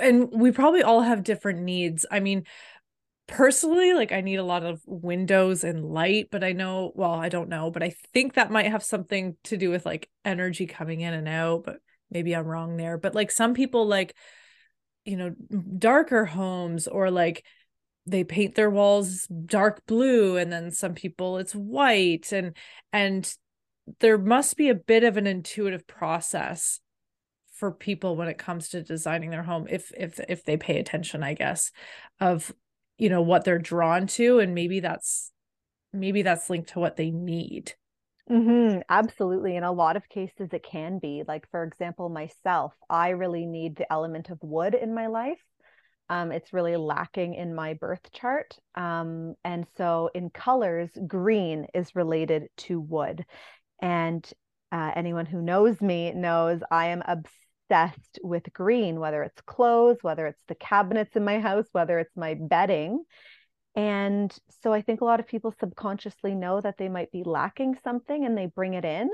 and 0.02 0.30
we 0.32 0.52
probably 0.52 0.84
all 0.84 1.02
have 1.02 1.24
different 1.24 1.62
needs 1.62 2.06
i 2.12 2.20
mean 2.20 2.44
personally 3.26 3.94
like 3.94 4.12
i 4.12 4.22
need 4.22 4.36
a 4.36 4.44
lot 4.44 4.64
of 4.64 4.82
windows 4.86 5.64
and 5.64 5.86
light 5.86 6.28
but 6.30 6.44
i 6.44 6.52
know 6.52 6.92
well 6.94 7.14
i 7.14 7.30
don't 7.30 7.50
know 7.50 7.72
but 7.72 7.82
i 7.82 7.90
think 8.14 8.34
that 8.34 8.52
might 8.52 8.70
have 8.70 8.84
something 8.84 9.36
to 9.44 9.58
do 9.58 9.72
with 9.72 9.86
like 9.86 10.10
energy 10.26 10.68
coming 10.68 11.02
in 11.02 11.14
and 11.14 11.28
out 11.28 11.64
but 11.66 11.78
maybe 12.12 12.36
i'm 12.36 12.46
wrong 12.46 12.78
there 12.78 12.98
but 12.98 13.16
like 13.16 13.32
some 13.32 13.54
people 13.54 13.86
like 13.88 14.16
you 15.06 15.18
know 15.18 15.34
darker 15.78 16.26
homes 16.26 16.88
or 16.88 17.12
like 17.12 17.46
they 18.06 18.24
paint 18.24 18.56
their 18.56 18.70
walls 18.70 19.28
dark 19.46 19.86
blue 19.86 20.38
and 20.38 20.52
then 20.52 20.72
some 20.72 20.94
people 20.94 21.38
it's 21.38 21.54
white 21.54 22.32
and 22.32 22.56
and 22.92 23.34
there 24.00 24.18
must 24.18 24.56
be 24.56 24.70
a 24.70 24.76
bit 24.76 25.04
of 25.04 25.18
an 25.18 25.28
intuitive 25.28 25.86
process 25.88 26.80
for 27.56 27.72
people 27.72 28.16
when 28.16 28.28
it 28.28 28.38
comes 28.38 28.70
to 28.70 28.84
designing 28.84 29.30
their 29.30 29.44
home 29.44 29.68
if 29.70 29.92
if 29.98 30.20
if 30.28 30.44
they 30.44 30.58
pay 30.58 30.80
attention 30.80 31.24
i 31.24 31.34
guess 31.34 31.72
of 32.20 32.54
you 32.98 33.10
know 33.10 33.22
what 33.22 33.44
they're 33.44 33.60
drawn 33.60 34.08
to 34.08 34.40
and 34.40 34.54
maybe 34.54 34.80
that's 34.80 35.32
maybe 35.92 36.22
that's 36.22 36.50
linked 36.50 36.70
to 36.70 36.80
what 36.80 36.96
they 36.96 37.12
need 37.12 37.74
mm-hmm, 38.30 38.80
absolutely 38.90 39.56
in 39.56 39.64
a 39.64 39.72
lot 39.72 39.96
of 39.96 40.10
cases 40.10 40.50
it 40.54 40.64
can 40.64 41.00
be 41.00 41.24
like 41.28 41.50
for 41.52 41.64
example 41.64 42.10
myself 42.10 42.74
i 42.90 43.10
really 43.10 43.46
need 43.46 43.76
the 43.76 43.92
element 43.92 44.30
of 44.30 44.38
wood 44.42 44.74
in 44.74 44.94
my 44.94 45.08
life 45.08 45.40
um, 46.10 46.32
it's 46.32 46.54
really 46.54 46.76
lacking 46.76 47.34
in 47.34 47.56
my 47.56 47.74
birth 47.74 48.12
chart. 48.12 48.58
Um, 48.76 49.36
and 49.44 49.66
so 49.78 50.10
in 50.14 50.30
colors, 50.30 50.90
green 51.08 51.68
is 51.74 51.96
related 51.96 52.50
to 52.58 52.80
wood. 52.80 53.26
And 53.82 54.28
uh, 54.72 54.92
anyone 54.96 55.26
who 55.26 55.42
knows 55.42 55.82
me 55.82 56.12
knows 56.14 56.62
I 56.70 56.88
am 56.88 57.04
obsessed 57.08 58.20
with 58.22 58.52
green, 58.54 59.00
whether 59.00 59.24
it's 59.24 59.42
clothes, 59.42 59.98
whether 60.02 60.28
it's 60.28 60.44
the 60.48 60.56
cabinets 60.56 61.16
in 61.16 61.24
my 61.24 61.40
house, 61.40 61.68
whether 61.72 62.00
it's 62.00 62.16
my 62.18 62.36
bedding. 62.40 63.04
And 63.76 64.36
so 64.62 64.72
I 64.72 64.82
think 64.82 65.02
a 65.02 65.06
lot 65.06 65.20
of 65.20 65.28
people 65.28 65.54
subconsciously 65.60 66.36
know 66.36 66.62
that 66.62 66.78
they 66.78 66.90
might 66.90 67.12
be 67.12 67.24
lacking 67.24 67.78
something 67.84 68.26
and 68.26 68.38
they 68.38 68.46
bring 68.46 68.76
it 68.76 68.86
in. 68.86 69.10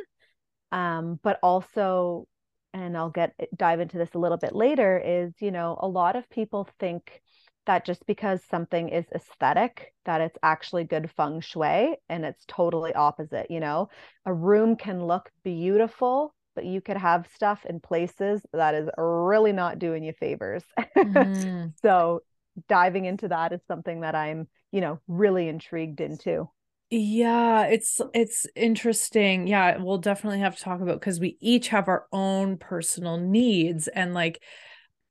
Um, 0.72 1.20
but 1.24 1.40
also, 1.42 2.28
and 2.74 2.96
I'll 2.98 3.10
get 3.10 3.34
dive 3.56 3.80
into 3.80 3.98
this 3.98 4.14
a 4.14 4.20
little 4.20 4.38
bit 4.38 4.54
later, 4.54 5.02
is, 5.04 5.34
you 5.40 5.52
know, 5.52 5.78
a 5.82 5.88
lot 5.88 6.16
of 6.16 6.30
people 6.30 6.68
think 6.80 7.22
that 7.70 7.86
just 7.86 8.04
because 8.08 8.42
something 8.50 8.90
is 8.90 9.06
aesthetic 9.14 9.94
that 10.06 10.22
it's 10.22 10.40
actually 10.42 10.84
good 10.86 11.12
feng 11.16 11.40
shui 11.40 11.96
and 12.10 12.26
it's 12.26 12.44
totally 12.48 12.94
opposite 12.96 13.46
you 13.52 13.60
know 13.60 13.88
a 14.26 14.34
room 14.34 14.76
can 14.76 15.06
look 15.06 15.30
beautiful 15.44 16.34
but 16.56 16.66
you 16.66 16.82
could 16.82 16.98
have 16.98 17.28
stuff 17.36 17.66
in 17.66 17.80
places 17.80 18.42
that 18.54 18.74
is 18.74 18.90
really 18.98 19.52
not 19.52 19.78
doing 19.78 20.04
you 20.04 20.14
favors 20.14 20.64
mm. 20.98 21.72
so 21.80 22.22
diving 22.68 23.06
into 23.06 23.28
that 23.28 23.54
is 23.54 23.62
something 23.68 24.02
that 24.02 24.16
i'm 24.16 24.48
you 24.72 24.82
know 24.82 25.00
really 25.08 25.48
intrigued 25.48 26.02
into. 26.02 26.50
Yeah 26.92 27.66
it's 27.66 28.02
it's 28.14 28.48
interesting. 28.56 29.48
Yeah 29.48 29.78
we'll 29.78 30.00
definitely 30.00 30.40
have 30.40 30.58
to 30.58 30.64
talk 30.64 30.82
about 30.82 31.00
because 31.00 31.20
we 31.20 31.38
each 31.40 31.68
have 31.70 31.88
our 31.88 32.06
own 32.12 32.58
personal 32.58 33.18
needs 33.18 33.88
and 33.88 34.14
like 34.14 34.42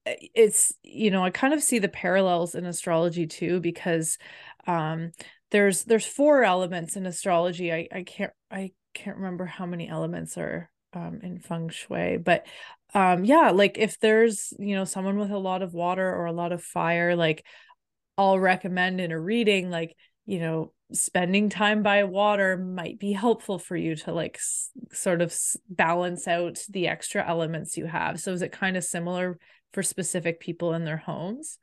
it's 0.07 0.73
you 0.83 1.11
know 1.11 1.23
i 1.23 1.31
kind 1.31 1.53
of 1.53 1.63
see 1.63 1.79
the 1.79 1.89
parallels 1.89 2.55
in 2.55 2.65
astrology 2.65 3.27
too 3.27 3.61
because 3.61 4.19
um 4.67 5.13
there's 5.51 5.85
there's 5.85 6.07
four 6.07 6.45
elements 6.45 6.97
in 6.97 7.07
astrology. 7.07 7.73
I 7.73 7.89
i 7.93 8.03
can't 8.03 8.33
i 8.51 8.73
can't 8.95 9.17
remember 9.19 9.45
how 9.47 9.67
many 9.67 9.89
elements 9.89 10.37
are 10.39 10.71
um 10.95 11.21
in 11.23 11.39
feng 11.39 11.69
shui 11.69 12.17
but 12.17 12.47
um 12.95 13.25
yeah 13.25 13.51
like 13.51 13.77
if 13.79 13.99
there's 14.01 14.53
you 14.59 14.75
know 14.75 14.85
someone 14.85 15.19
with 15.19 15.31
a 15.31 15.39
lot 15.39 15.63
of 15.63 15.75
water 15.75 16.09
or 16.15 16.27
a 16.27 16.33
lot 16.33 16.53
of 16.53 16.63
fire 16.63 17.15
like 17.17 17.45
i'll 18.17 18.39
recommend 18.39 19.01
in 19.01 19.13
a 19.13 19.21
reading 19.21 19.71
like 19.71 19.97
you 20.27 20.41
know 20.41 20.73
spending 20.93 21.51
time 21.51 21.83
by 21.83 22.05
water 22.05 22.57
might 22.57 22.99
be 22.99 23.13
helpful 23.13 23.59
for 23.59 23.77
you 23.77 23.95
to 23.95 24.13
like 24.13 24.37
s- 24.37 24.71
sort 24.93 25.21
of 25.21 25.37
balance 25.69 26.27
out 26.27 26.59
the 26.71 26.89
extra 26.89 27.23
elements 27.29 27.77
you 27.77 27.85
have. 27.85 28.19
So 28.19 28.33
is 28.33 28.41
it 28.41 28.53
kind 28.53 28.75
of 28.75 28.83
similar 28.83 29.39
for 29.75 29.83
specific 29.83 30.41
people 30.41 30.73
in 30.73 30.87
their 30.87 30.97
homes? 30.97 31.59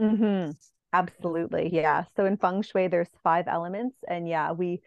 Mm-hmm. 0.00 0.52
absolutely 0.92 1.68
yeah. 1.72 2.04
So 2.16 2.24
in 2.26 2.36
feng 2.36 2.62
shui 2.62 2.88
there's 2.88 3.08
five 3.22 3.46
elements 3.48 3.96
and 4.08 4.28
yeah 4.28 4.52
we 4.52 4.80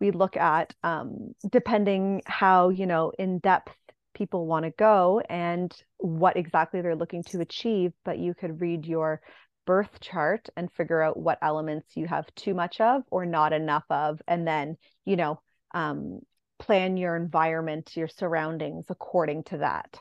we 0.00 0.10
look 0.12 0.36
at 0.36 0.74
um 0.84 1.34
depending 1.50 2.22
how 2.26 2.70
you 2.70 2.86
know 2.86 3.12
in 3.18 3.38
depth 3.40 3.76
people 4.14 4.46
want 4.46 4.64
to 4.64 4.70
go 4.70 5.20
and 5.28 5.74
what 5.98 6.36
exactly 6.36 6.80
they're 6.80 6.96
looking 6.96 7.22
to 7.22 7.40
achieve 7.40 7.92
but 8.04 8.18
you 8.18 8.34
could 8.34 8.60
read 8.60 8.86
your 8.86 9.20
birth 9.66 10.00
chart 10.00 10.48
and 10.56 10.72
figure 10.72 11.00
out 11.00 11.16
what 11.16 11.38
elements 11.42 11.96
you 11.96 12.06
have 12.06 12.26
too 12.34 12.54
much 12.54 12.80
of 12.80 13.02
or 13.10 13.24
not 13.24 13.52
enough 13.52 13.84
of 13.90 14.20
and 14.26 14.46
then 14.46 14.76
you 15.04 15.16
know 15.16 15.40
um, 15.74 16.20
plan 16.58 16.96
your 16.96 17.16
environment 17.16 17.96
your 17.96 18.08
surroundings 18.08 18.86
according 18.88 19.42
to 19.44 19.58
that 19.58 19.98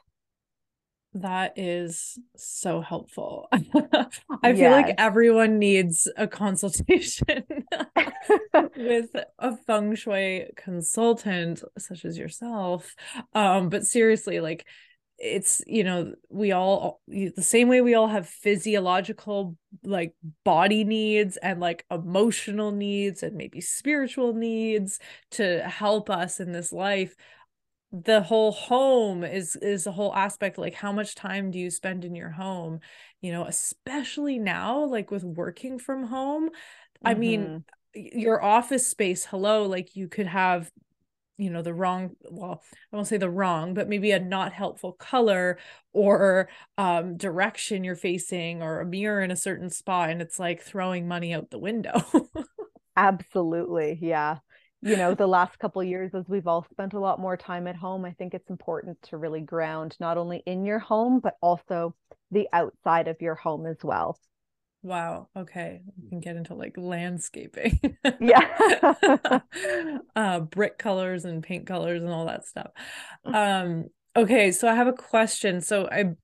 that 1.13 1.53
is 1.58 2.18
so 2.36 2.82
helpful. 2.82 3.50
I 4.44 4.53
feel 4.53 4.72
like 4.72 4.96
everyone 4.98 5.60
needs 5.60 6.10
a 6.15 6.27
consultation 6.27 7.44
with 8.75 9.10
a 9.39 9.58
feng 9.58 9.96
shui 9.96 10.51
consultant 10.56 11.63
such 11.77 12.06
as 12.06 12.18
yourself. 12.18 12.96
Um, 13.34 13.70
but 13.70 13.86
seriously, 13.86 14.39
like 14.39 14.65
it's 15.18 15.62
you 15.68 15.84
know 15.84 16.13
we 16.30 16.51
all 16.51 17.00
the 17.08 17.32
same 17.41 17.68
way 17.68 17.80
we 17.82 17.94
all 17.94 18.08
have 18.08 18.27
physiological 18.27 19.56
like 19.84 20.13
body 20.44 20.84
needs 20.84 21.38
and 21.38 21.60
like 21.60 21.86
emotional 21.91 22.72
needs 22.72 23.22
and 23.22 23.36
maybe 23.36 23.62
spiritual 23.62 24.34
needs 24.34 25.00
to 25.30 25.60
help 25.60 26.10
us 26.10 26.39
in 26.39 26.51
this 26.51 26.74
life 26.74 27.15
the 27.92 28.22
whole 28.22 28.52
home 28.52 29.24
is 29.24 29.56
is 29.58 29.86
a 29.86 29.92
whole 29.92 30.14
aspect 30.16 30.58
like 30.58 30.74
how 30.74 30.92
much 30.92 31.14
time 31.14 31.52
do 31.52 31.60
you 31.60 31.70
spend 31.70 32.06
in 32.06 32.16
your 32.16 32.30
home 32.30 32.80
you 33.20 33.32
know 33.32 33.46
especially 33.46 34.40
now 34.40 34.86
like 34.86 35.12
with 35.12 35.24
working 35.24 35.78
from 35.78 36.06
home 36.06 36.48
mm-hmm. 36.48 37.08
i 37.08 37.14
mean 37.14 37.64
mm-hmm. 37.96 38.18
your 38.20 38.42
office 38.42 38.88
space 38.88 39.26
hello 39.26 39.66
like 39.66 39.96
you 39.96 40.08
could 40.08 40.28
have 40.28 40.72
you 41.38 41.50
know 41.50 41.62
the 41.62 41.74
wrong 41.74 42.12
well 42.30 42.62
i 42.92 42.96
won't 42.96 43.08
say 43.08 43.18
the 43.18 43.30
wrong 43.30 43.74
but 43.74 43.90
maybe 43.90 44.12
a 44.12 44.20
not 44.20 44.54
helpful 44.54 44.94
color 44.94 45.58
or 45.92 46.48
um 46.78 47.18
direction 47.18 47.84
you're 47.84 47.96
facing 47.96 48.62
or 48.62 48.80
a 48.80 48.86
mirror 48.86 49.22
in 49.22 49.32
a 49.32 49.36
certain 49.36 49.70
spot 49.70 50.10
and 50.10 50.22
it's 50.22 50.40
like 50.40 50.62
throwing 50.62 51.08
money 51.08 51.34
out 51.34 51.50
the 51.50 51.60
window 51.60 52.02
absolutely 52.96 53.98
yeah 54.02 54.38
you 54.82 54.98
know 54.98 55.14
the 55.14 55.28
last 55.28 55.58
couple 55.60 55.84
years 55.84 56.14
as 56.14 56.26
we've 56.28 56.48
all 56.48 56.66
spent 56.72 56.94
a 56.94 57.00
lot 57.00 57.20
more 57.20 57.38
time 57.38 57.68
at 57.68 57.76
home 57.76 58.04
i 58.06 58.12
think 58.12 58.34
it's 58.34 58.50
important 58.50 58.98
to 59.02 59.18
really 59.18 59.42
ground 59.42 59.96
not 60.00 60.18
only 60.18 60.42
in 60.46 60.66
your 60.66 60.80
home 60.80 61.20
but 61.20 61.36
also 61.42 61.96
the 62.32 62.48
outside 62.54 63.08
of 63.08 63.22
your 63.22 63.36
home 63.36 63.66
as 63.66 63.78
well. 63.84 64.18
Wow 64.84 65.28
okay 65.38 65.82
we 66.02 66.10
can 66.10 66.20
get 66.22 66.38
into 66.38 66.56
like 66.56 66.76
landscaping. 66.78 67.80
Yeah. 68.20 69.40
Uh 70.16 70.40
brick 70.40 70.78
colors 70.80 71.26
and 71.26 71.44
paint 71.44 71.68
colors 71.68 72.02
and 72.02 72.12
all 72.12 72.26
that 72.26 72.46
stuff. 72.46 72.72
Um 73.26 73.86
okay 74.16 74.52
so 74.52 74.68
i 74.68 74.74
have 74.74 74.88
a 74.88 74.94
question. 74.94 75.62
So 75.62 75.88
i 75.92 76.16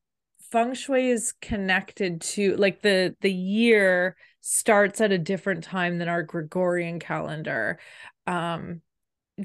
feng 0.51 0.73
shui 0.73 1.09
is 1.09 1.33
connected 1.41 2.21
to 2.21 2.55
like 2.55 2.81
the 2.81 3.15
the 3.21 3.31
year 3.31 4.15
starts 4.41 5.01
at 5.01 5.11
a 5.11 5.17
different 5.17 5.63
time 5.63 5.97
than 5.97 6.07
our 6.07 6.23
gregorian 6.23 6.99
calendar 6.99 7.77
um, 8.27 8.81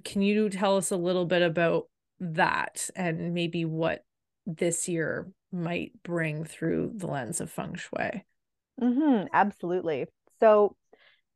can 0.04 0.22
you 0.22 0.48
tell 0.48 0.76
us 0.76 0.90
a 0.90 0.96
little 0.96 1.24
bit 1.24 1.42
about 1.42 1.88
that 2.20 2.88
and 2.94 3.34
maybe 3.34 3.64
what 3.64 4.04
this 4.46 4.88
year 4.88 5.30
might 5.52 5.92
bring 6.02 6.44
through 6.44 6.92
the 6.96 7.06
lens 7.06 7.40
of 7.40 7.50
feng 7.50 7.74
shui? 7.74 8.24
Mm-hmm, 8.80 9.26
absolutely. 9.32 10.06
So, 10.40 10.76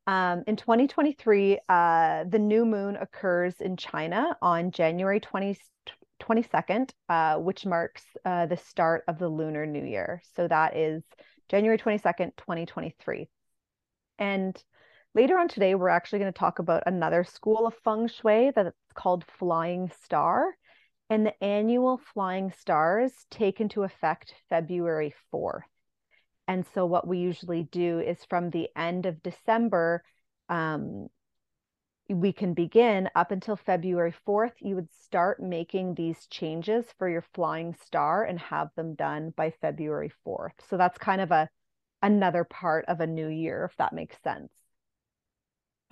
um, 0.07 0.43
in 0.47 0.55
2023, 0.55 1.59
uh, 1.67 2.23
the 2.27 2.39
new 2.39 2.65
moon 2.65 2.95
occurs 2.95 3.55
in 3.59 3.75
China 3.75 4.37
on 4.41 4.71
January 4.71 5.19
20, 5.19 5.57
22nd, 6.19 6.91
uh, 7.09 7.37
which 7.37 7.65
marks 7.65 8.03
uh, 8.25 8.45
the 8.45 8.57
start 8.57 9.03
of 9.07 9.19
the 9.19 9.27
Lunar 9.27 9.65
New 9.65 9.83
Year. 9.83 10.21
So 10.35 10.47
that 10.47 10.77
is 10.77 11.03
January 11.49 11.77
22nd, 11.77 12.37
2023. 12.37 13.29
And 14.17 14.63
later 15.17 15.39
on 15.39 15.47
today, 15.47 15.73
we're 15.73 15.89
actually 15.89 16.19
going 16.19 16.31
to 16.31 16.39
talk 16.39 16.59
about 16.59 16.83
another 16.85 17.23
school 17.23 17.65
of 17.65 17.73
feng 17.83 18.07
shui 18.07 18.51
that's 18.55 18.75
called 18.93 19.25
Flying 19.39 19.91
Star. 20.03 20.55
And 21.09 21.25
the 21.25 21.43
annual 21.43 21.99
Flying 22.13 22.51
Stars 22.51 23.25
take 23.31 23.59
into 23.59 23.81
effect 23.81 24.35
February 24.47 25.15
4th. 25.33 25.63
And 26.47 26.63
so, 26.73 26.85
what 26.85 27.07
we 27.07 27.17
usually 27.17 27.63
do 27.63 27.99
is 27.99 28.25
from 28.29 28.51
the 28.51 28.69
end 28.75 29.07
of 29.07 29.23
December, 29.23 30.03
um, 30.49 31.07
we 32.09 32.31
can 32.31 32.53
begin 32.53 33.09
up 33.15 33.31
until 33.31 33.55
February 33.55 34.13
4th. 34.27 34.53
You 34.59 34.75
would 34.75 34.93
start 35.01 35.41
making 35.41 35.95
these 35.95 36.27
changes 36.27 36.85
for 36.99 37.09
your 37.09 37.25
flying 37.33 37.73
star 37.73 38.23
and 38.23 38.39
have 38.39 38.69
them 38.75 38.93
done 38.93 39.33
by 39.35 39.49
February 39.61 40.11
4th. 40.23 40.53
So 40.69 40.77
that's 40.77 40.99
kind 40.99 41.21
of 41.21 41.31
a 41.31 41.49
another 42.03 42.43
part 42.43 42.85
of 42.87 42.99
a 42.99 43.07
new 43.07 43.29
year, 43.29 43.65
if 43.65 43.75
that 43.77 43.93
makes 43.93 44.21
sense. 44.21 44.51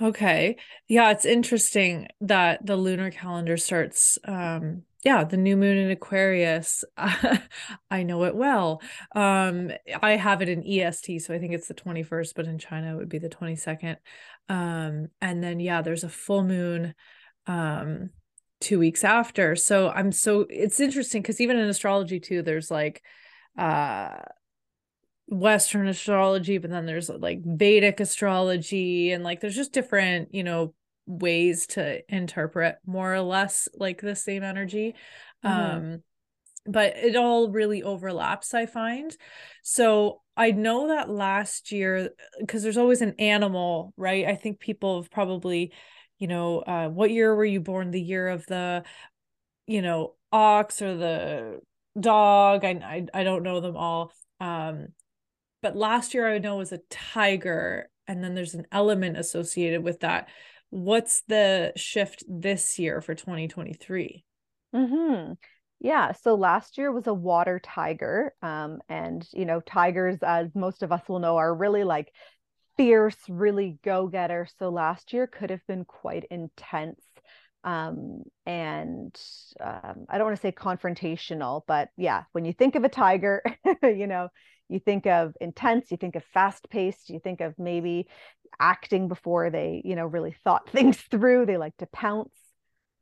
Okay. 0.02 0.58
Yeah, 0.90 1.12
it's 1.12 1.26
interesting 1.26 2.08
that 2.20 2.66
the 2.66 2.76
lunar 2.76 3.12
calendar 3.12 3.56
starts 3.58 4.18
um 4.26 4.84
yeah, 5.06 5.24
the 5.24 5.38
new 5.38 5.56
moon 5.56 5.78
in 5.78 5.92
Aquarius. 5.92 6.84
I 6.98 8.02
know 8.04 8.24
it 8.26 8.36
well. 8.36 8.82
Um 9.16 9.72
I 10.02 10.12
have 10.18 10.42
it 10.42 10.50
in 10.50 10.64
EST, 10.66 11.20
so 11.20 11.34
I 11.34 11.40
think 11.40 11.54
it's 11.54 11.68
the 11.68 11.74
21st, 11.76 12.36
but 12.36 12.48
in 12.48 12.58
China 12.58 12.94
it 12.94 12.98
would 12.98 13.10
be 13.10 13.20
the 13.20 13.30
22nd. 13.30 13.98
Um 14.50 15.08
and 15.22 15.42
then 15.44 15.60
yeah, 15.62 15.82
there's 15.82 16.04
a 16.04 16.10
full 16.10 16.44
moon 16.44 16.94
um 17.48 18.10
2 18.60 18.80
weeks 18.80 19.04
after. 19.06 19.56
So 19.56 19.90
I'm 19.90 20.12
so 20.12 20.46
it's 20.50 20.80
interesting 20.82 21.24
cuz 21.24 21.40
even 21.40 21.58
in 21.58 21.70
astrology 21.70 22.20
too 22.20 22.42
there's 22.42 22.70
like 22.72 23.02
uh 23.58 24.18
Western 25.28 25.88
astrology, 25.88 26.58
but 26.60 26.70
then 26.70 26.86
there's 26.86 27.10
like 27.10 27.42
Vedic 27.44 28.00
astrology, 28.00 29.12
and 29.12 29.24
like 29.24 29.42
there's 29.42 29.56
just 29.56 29.74
different, 29.74 30.34
you 30.34 30.44
know, 30.44 30.74
ways 31.08 31.68
to 31.68 32.02
interpret 32.14 32.78
more 32.86 33.14
or 33.14 33.22
less 33.22 33.68
like 33.76 34.02
the 34.02 34.16
same 34.16 34.44
energy. 34.44 34.96
Mm-hmm. 35.44 35.78
Um, 35.78 36.04
but 36.68 36.98
it 36.98 37.16
all 37.16 37.52
really 37.52 37.84
overlaps, 37.84 38.54
I 38.54 38.66
find. 38.66 39.16
So 39.62 40.22
I 40.36 40.52
know 40.52 40.88
that 40.88 41.10
last 41.10 41.72
year, 41.72 42.10
because 42.40 42.64
there's 42.64 42.78
always 42.78 43.02
an 43.02 43.16
animal, 43.20 43.94
right? 43.98 44.26
I 44.26 44.36
think 44.36 44.60
people 44.60 45.02
have 45.02 45.12
probably, 45.12 45.74
you 46.18 46.28
know, 46.28 46.60
uh, 46.60 46.88
what 46.90 47.12
year 47.12 47.36
were 47.36 47.46
you 47.46 47.62
born? 47.62 47.92
The 47.92 48.02
year 48.02 48.28
of 48.30 48.46
the, 48.48 48.84
you 49.68 49.82
know, 49.82 50.16
ox 50.32 50.82
or 50.82 50.96
the 50.96 51.60
dog. 52.00 52.66
I 52.66 52.70
I, 52.70 53.06
I 53.22 53.24
don't 53.24 53.44
know 53.44 53.60
them 53.60 53.78
all. 53.78 54.12
Um, 54.40 54.88
but 55.66 55.76
last 55.76 56.14
year 56.14 56.32
I 56.32 56.38
know 56.38 56.58
was 56.58 56.72
a 56.72 56.82
tiger, 56.92 57.90
and 58.06 58.24
then 58.24 58.36
there's 58.36 58.54
an 58.54 58.68
element 58.72 59.18
associated 59.18 59.84
with 59.84 60.02
that. 60.02 60.30
What's 60.70 61.24
the 61.28 61.74
shift 61.76 62.24
this 62.28 62.78
year 62.78 63.02
for 63.02 63.16
2023? 63.16 64.24
Mm-hmm. 64.76 65.34
Yeah. 65.80 66.12
So 66.12 66.36
last 66.36 66.78
year 66.78 66.92
was 66.92 67.08
a 67.08 67.16
water 67.16 67.60
tiger. 67.64 68.36
Um, 68.44 68.78
and, 68.90 69.28
you 69.34 69.46
know, 69.46 69.60
tigers, 69.60 70.20
as 70.22 70.54
most 70.54 70.84
of 70.84 70.92
us 70.92 71.02
will 71.10 71.18
know, 71.18 71.38
are 71.38 71.56
really 71.56 71.84
like 71.84 72.14
fierce, 72.78 73.18
really 73.28 73.80
go 73.84 74.06
getter. 74.06 74.48
So 74.60 74.70
last 74.70 75.14
year 75.14 75.26
could 75.26 75.50
have 75.50 75.66
been 75.68 75.84
quite 75.84 76.26
intense. 76.30 77.02
Um, 77.64 78.22
and 78.46 79.20
um, 79.60 80.06
I 80.10 80.20
don't 80.20 80.28
want 80.28 80.38
to 80.38 80.42
say 80.44 80.52
confrontational, 80.52 81.64
but 81.66 81.90
yeah, 81.98 82.26
when 82.34 82.46
you 82.46 82.54
think 82.54 82.76
of 82.76 82.84
a 82.84 82.90
tiger, 82.90 83.42
you 83.82 84.06
know, 84.06 84.30
you 84.70 84.80
think 84.80 85.06
of 85.06 85.34
intense 85.40 85.92
you 85.92 85.98
think 85.98 86.16
of 86.16 86.24
fast 86.34 86.70
paced 86.70 87.10
you 87.10 87.20
think 87.20 87.42
of 87.42 87.54
maybe 87.58 88.08
acting 88.60 89.08
before 89.08 89.50
they 89.50 89.82
you 89.86 89.96
know 89.96 90.06
really 90.06 90.36
thought 90.44 90.70
things 90.76 90.98
through 90.98 91.46
they 91.46 91.58
like 91.58 91.76
to 91.78 91.88
pounce. 91.88 92.34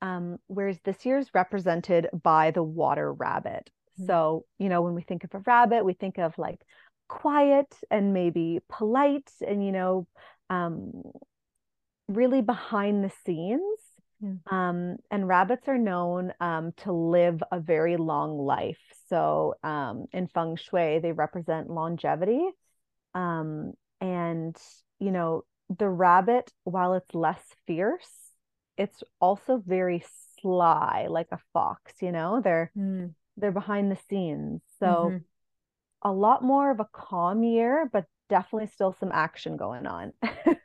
Um, 0.01 0.38
whereas 0.47 0.79
this 0.83 1.05
year 1.05 1.17
is 1.17 1.33
represented 1.33 2.09
by 2.23 2.51
the 2.51 2.63
water 2.63 3.13
rabbit. 3.13 3.69
Mm-hmm. 3.99 4.07
so 4.07 4.45
you 4.57 4.69
know 4.69 4.81
when 4.81 4.95
we 4.95 5.03
think 5.03 5.23
of 5.23 5.33
a 5.33 5.39
rabbit 5.45 5.85
we 5.85 5.93
think 5.93 6.17
of 6.17 6.35
like 6.38 6.59
quiet 7.07 7.67
and 7.91 8.13
maybe 8.13 8.59
polite 8.67 9.31
and 9.47 9.63
you 9.63 9.71
know 9.71 10.07
um, 10.49 11.03
really 12.07 12.41
behind 12.41 13.03
the 13.03 13.11
scenes 13.23 13.79
um, 14.51 14.97
and 15.12 15.27
rabbits 15.27 15.67
are 15.67 15.77
known 15.77 16.33
um, 16.39 16.71
to 16.77 16.91
live 16.91 17.43
a 17.51 17.59
very 17.59 17.97
long 17.97 18.38
life. 18.38 18.79
So 19.09 19.55
um, 19.63 20.05
in 20.13 20.27
feng 20.27 20.55
shui, 20.55 20.99
they 20.99 21.12
represent 21.12 21.69
longevity. 21.69 22.47
Um, 23.13 23.73
and, 24.01 24.55
you 24.99 25.12
know, 25.12 25.43
the 25.77 25.89
rabbit, 25.89 26.51
while 26.63 26.93
it's 26.93 27.13
less 27.13 27.43
fierce, 27.67 28.09
it's 28.77 29.03
also 29.19 29.62
very 29.65 30.03
sly, 30.39 31.07
like 31.09 31.27
a 31.31 31.39
fox, 31.53 31.93
you 32.01 32.12
know, 32.12 32.41
they're 32.43 32.71
mm. 32.77 33.13
they're 33.38 33.51
behind 33.51 33.91
the 33.91 33.99
scenes. 34.09 34.62
So 34.79 34.86
mm-hmm. 34.86 35.17
a 36.01 36.12
lot 36.12 36.43
more 36.43 36.71
of 36.71 36.79
a 36.79 36.89
calm 36.91 37.43
year, 37.43 37.89
but 37.91 38.05
definitely 38.29 38.67
still 38.67 38.95
some 38.99 39.12
action 39.13 39.57
going 39.57 39.86
on. 39.86 40.13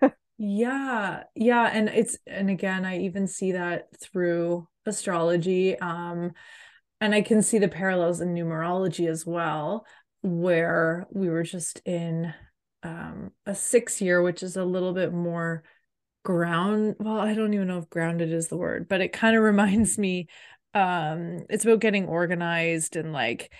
Yeah, 0.39 1.25
yeah, 1.35 1.69
and 1.73 1.89
it's 1.89 2.17
and 2.27 2.49
again, 2.49 2.85
I 2.85 2.99
even 3.01 3.27
see 3.27 3.53
that 3.53 3.89
through 4.01 4.69
astrology. 4.87 5.77
Um, 5.79 6.33
and 7.01 7.15
I 7.15 7.23
can 7.23 7.43
see 7.43 7.59
the 7.59 7.69
parallels 7.69 8.21
in 8.21 8.35
numerology 8.35 9.09
as 9.09 9.27
well, 9.27 9.87
where 10.23 11.07
we 11.13 11.29
were 11.29 11.43
just 11.45 11.81
in 11.87 12.33
um 12.85 13.33
a 13.47 13.55
six 13.55 14.01
year, 14.01 14.23
which 14.23 14.43
is 14.45 14.57
a 14.57 14.65
little 14.65 14.93
bit 14.95 15.13
more 15.13 15.65
ground. 16.25 16.97
Well, 17.01 17.19
I 17.21 17.35
don't 17.35 17.55
even 17.55 17.69
know 17.69 17.79
if 17.79 17.91
grounded 17.91 18.33
is 18.33 18.49
the 18.49 18.57
word, 18.57 18.89
but 18.89 19.01
it 19.01 19.13
kind 19.13 19.37
of 19.37 19.43
reminds 19.45 19.99
me 19.99 20.29
um 20.75 21.47
it's 21.51 21.65
about 21.65 21.81
getting 21.81 22.07
organized 22.07 22.97
and 22.97 23.13
like 23.13 23.53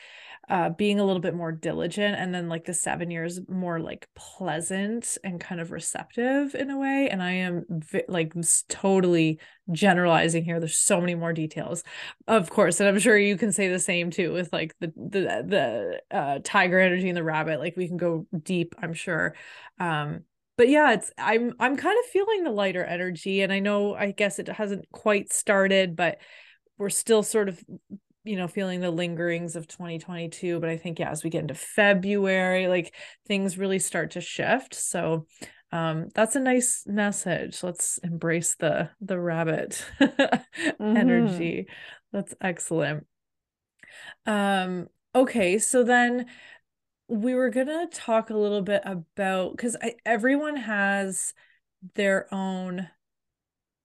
uh, 0.49 0.71
being 0.71 0.99
a 0.99 1.05
little 1.05 1.21
bit 1.21 1.35
more 1.35 1.53
diligent 1.53 2.17
and 2.19 2.35
then 2.35 2.49
like 2.49 2.65
the 2.65 2.75
seven 2.75 3.11
years 3.11 3.41
more 3.49 3.81
like 3.81 4.09
pleasant 4.15 5.19
and 5.23 5.41
kind 5.41 5.61
of 5.61 5.71
receptive 5.71 6.55
in 6.55 6.71
a 6.71 6.79
way. 6.79 7.09
And 7.11 7.23
i 7.23 7.33
am 7.33 7.65
vi- 7.69 8.05
like 8.09 8.33
totally 8.69 9.41
generalizing 9.71 10.45
here. 10.45 10.59
There's 10.59 10.79
so 10.79 11.01
many 11.01 11.15
more 11.15 11.33
details 11.33 11.83
of 12.27 12.51
course 12.51 12.81
and 12.81 12.89
i'm 12.89 12.99
sure 12.99 13.17
you 13.17 13.37
can 13.37 13.53
say 13.53 13.69
the 13.69 13.79
same 13.79 14.11
too 14.11 14.33
with 14.33 14.53
like 14.53 14.75
the 14.81 14.93
the 14.97 16.01
the 16.11 16.17
uh, 16.17 16.39
tiger 16.45 16.79
energy 16.79 17.09
and 17.09 17.17
the 17.17 17.23
rabbit 17.25 17.59
like 17.59 17.77
we 17.77 17.89
can 17.89 17.97
go 17.97 18.27
deep 18.43 18.75
i'm 18.83 18.93
sure. 18.93 19.35
Um 19.79 20.25
but 20.57 20.69
yeah 20.69 20.93
it's 20.93 21.11
i'm 21.17 21.55
i'm 21.61 21.77
kind 21.77 21.99
of 21.99 22.11
feeling 22.11 22.45
the 22.45 22.51
lighter 22.51 22.85
energy 22.85 23.43
and 23.43 23.53
i 23.53 23.61
know 23.61 23.95
i 23.95 24.11
guess 24.11 24.39
it 24.39 24.49
hasn't 24.49 24.91
quite 24.91 25.33
started 25.33 25.97
but 25.97 26.19
we're 26.79 26.91
still 26.91 27.23
sort 27.23 27.49
of 27.49 27.65
you 28.29 28.37
know 28.37 28.49
feeling 28.49 28.81
the 28.81 28.91
lingerings 28.91 29.57
of 29.57 29.67
2022 29.67 30.61
but 30.61 30.69
i 30.69 30.77
think 30.77 30.99
yeah 30.99 31.11
as 31.11 31.25
we 31.25 31.31
get 31.31 31.41
into 31.41 31.55
february 31.55 32.69
like 32.69 32.95
things 33.27 33.59
really 33.59 33.79
start 33.79 34.13
to 34.13 34.21
shift. 34.21 34.75
So 34.75 35.27
um 35.71 36.09
that's 36.15 36.35
a 36.35 36.41
nice 36.41 36.85
message. 36.87 37.63
Let's 37.63 37.99
embrace 37.99 38.57
the 38.57 38.91
the 39.01 39.21
rabbit 39.21 39.85
mm-hmm. 40.01 40.97
energy. 40.97 41.67
That's 42.13 42.35
excellent. 42.41 43.07
Um 44.27 44.89
okay 45.15 45.59
so 45.59 45.85
then 45.85 46.27
we 47.09 47.35
were 47.35 47.51
gonna 47.51 47.87
talk 47.93 48.31
a 48.31 48.37
little 48.37 48.63
bit 48.63 48.83
about 48.85 49.53
because 49.53 49.77
everyone 50.05 50.57
has 50.57 51.33
their 51.95 52.33
own 52.33 52.89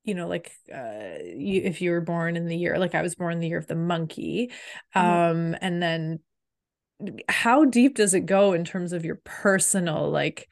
you 0.03 0.13
know 0.13 0.27
like 0.27 0.51
uh 0.73 1.17
you, 1.23 1.61
if 1.63 1.81
you 1.81 1.91
were 1.91 2.01
born 2.01 2.35
in 2.35 2.47
the 2.47 2.57
year 2.57 2.77
like 2.77 2.95
i 2.95 3.01
was 3.01 3.15
born 3.15 3.33
in 3.33 3.39
the 3.39 3.47
year 3.47 3.57
of 3.57 3.67
the 3.67 3.75
monkey 3.75 4.51
mm-hmm. 4.95 4.99
um 4.99 5.55
and 5.61 5.81
then 5.81 6.19
how 7.27 7.65
deep 7.65 7.95
does 7.95 8.13
it 8.13 8.25
go 8.25 8.53
in 8.53 8.63
terms 8.63 8.93
of 8.93 9.05
your 9.05 9.19
personal 9.23 10.09
like 10.09 10.47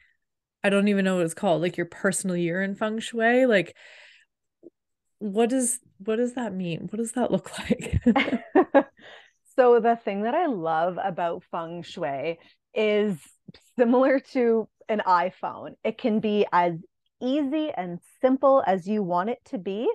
i 0.64 0.70
don't 0.70 0.88
even 0.88 1.04
know 1.04 1.16
what 1.16 1.24
it's 1.24 1.34
called 1.34 1.62
like 1.62 1.76
your 1.76 1.86
personal 1.86 2.36
year 2.36 2.62
in 2.62 2.74
feng 2.74 2.98
shui? 2.98 3.46
Like 3.46 3.74
what 5.18 5.50
does 5.50 5.78
what 5.98 6.16
does 6.16 6.34
that 6.34 6.52
mean? 6.52 6.88
What 6.90 6.98
does 6.98 7.12
that 7.12 7.30
look 7.30 7.56
like? 7.58 8.02
So 9.56 9.80
the 9.80 9.96
thing 9.96 10.22
that 10.22 10.34
i 10.34 10.46
love 10.46 10.98
about 11.02 11.44
feng 11.50 11.82
shui 11.82 12.38
is 12.74 13.18
similar 13.78 14.18
to 14.18 14.68
an 14.88 15.02
iphone 15.06 15.74
it 15.84 15.98
can 15.98 16.20
be 16.20 16.46
as 16.52 16.74
easy 17.22 17.70
and 17.76 17.98
simple 18.20 18.62
as 18.66 18.86
you 18.86 19.02
want 19.02 19.30
it 19.30 19.38
to 19.46 19.58
be 19.58 19.88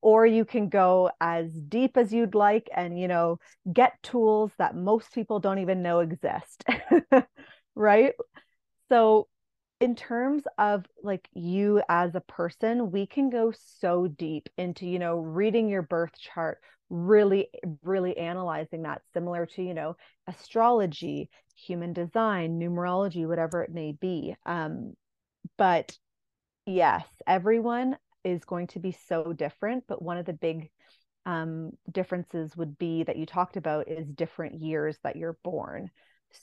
or 0.00 0.24
you 0.24 0.44
can 0.44 0.68
go 0.68 1.10
as 1.20 1.50
deep 1.52 1.96
as 1.96 2.12
you'd 2.12 2.34
like 2.34 2.68
and 2.74 2.98
you 2.98 3.08
know 3.08 3.38
get 3.72 4.00
tools 4.02 4.52
that 4.58 4.76
most 4.76 5.12
people 5.12 5.40
don't 5.40 5.58
even 5.58 5.82
know 5.82 6.00
exist 6.00 6.64
right 7.74 8.12
so 8.88 9.26
in 9.80 9.94
terms 9.94 10.42
of 10.58 10.84
like 11.02 11.28
you 11.34 11.80
as 11.88 12.14
a 12.14 12.20
person, 12.20 12.90
we 12.90 13.06
can 13.06 13.30
go 13.30 13.52
so 13.78 14.08
deep 14.08 14.48
into, 14.56 14.86
you 14.86 14.98
know, 14.98 15.18
reading 15.18 15.68
your 15.68 15.82
birth 15.82 16.18
chart, 16.18 16.58
really, 16.90 17.48
really 17.82 18.16
analyzing 18.16 18.82
that, 18.82 19.02
similar 19.14 19.46
to, 19.46 19.62
you 19.62 19.74
know, 19.74 19.96
astrology, 20.26 21.30
human 21.54 21.92
design, 21.92 22.58
numerology, 22.58 23.26
whatever 23.26 23.62
it 23.62 23.70
may 23.70 23.92
be. 23.92 24.34
Um, 24.44 24.94
but 25.56 25.96
yes, 26.68 27.06
everyone 27.26 27.96
is 28.24 28.44
going 28.44 28.66
to 28.68 28.78
be 28.78 28.92
so 28.92 29.32
different. 29.32 29.84
But 29.88 30.02
one 30.02 30.18
of 30.18 30.26
the 30.26 30.32
big 30.32 30.70
um, 31.26 31.72
differences 31.90 32.56
would 32.56 32.78
be 32.78 33.04
that 33.04 33.16
you 33.16 33.26
talked 33.26 33.56
about 33.56 33.88
is 33.88 34.06
different 34.08 34.60
years 34.60 34.96
that 35.02 35.16
you're 35.16 35.38
born. 35.42 35.90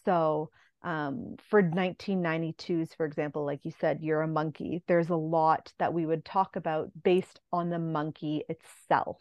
So, 0.05 0.49
um, 0.83 1.35
for 1.49 1.63
1992s, 1.63 2.95
for 2.95 3.05
example, 3.05 3.43
like 3.43 3.65
you 3.65 3.71
said, 3.79 3.99
you're 4.01 4.21
a 4.21 4.27
monkey. 4.27 4.83
There's 4.87 5.09
a 5.09 5.15
lot 5.15 5.73
that 5.79 5.93
we 5.93 6.05
would 6.05 6.23
talk 6.23 6.55
about 6.55 6.91
based 7.03 7.39
on 7.51 7.69
the 7.69 7.79
monkey 7.79 8.43
itself. 8.49 9.17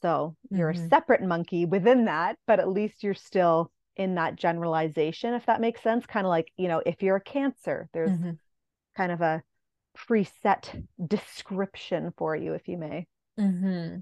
So 0.00 0.36
you're 0.50 0.72
mm-hmm. 0.72 0.86
a 0.86 0.88
separate 0.88 1.22
monkey 1.22 1.66
within 1.66 2.06
that, 2.06 2.38
but 2.46 2.60
at 2.60 2.70
least 2.70 3.02
you're 3.02 3.12
still 3.12 3.70
in 3.96 4.14
that 4.14 4.36
generalization, 4.36 5.34
if 5.34 5.44
that 5.46 5.60
makes 5.60 5.82
sense. 5.82 6.06
Kind 6.06 6.24
of 6.24 6.30
like, 6.30 6.50
you 6.56 6.68
know, 6.68 6.80
if 6.86 7.02
you're 7.02 7.16
a 7.16 7.20
cancer, 7.20 7.90
there's 7.92 8.10
mm-hmm. 8.10 8.30
kind 8.96 9.12
of 9.12 9.20
a 9.20 9.42
preset 10.06 10.86
description 11.04 12.12
for 12.16 12.36
you, 12.36 12.54
if 12.54 12.68
you 12.68 12.78
may. 12.78 13.06
Mm-hmm. 13.38 14.00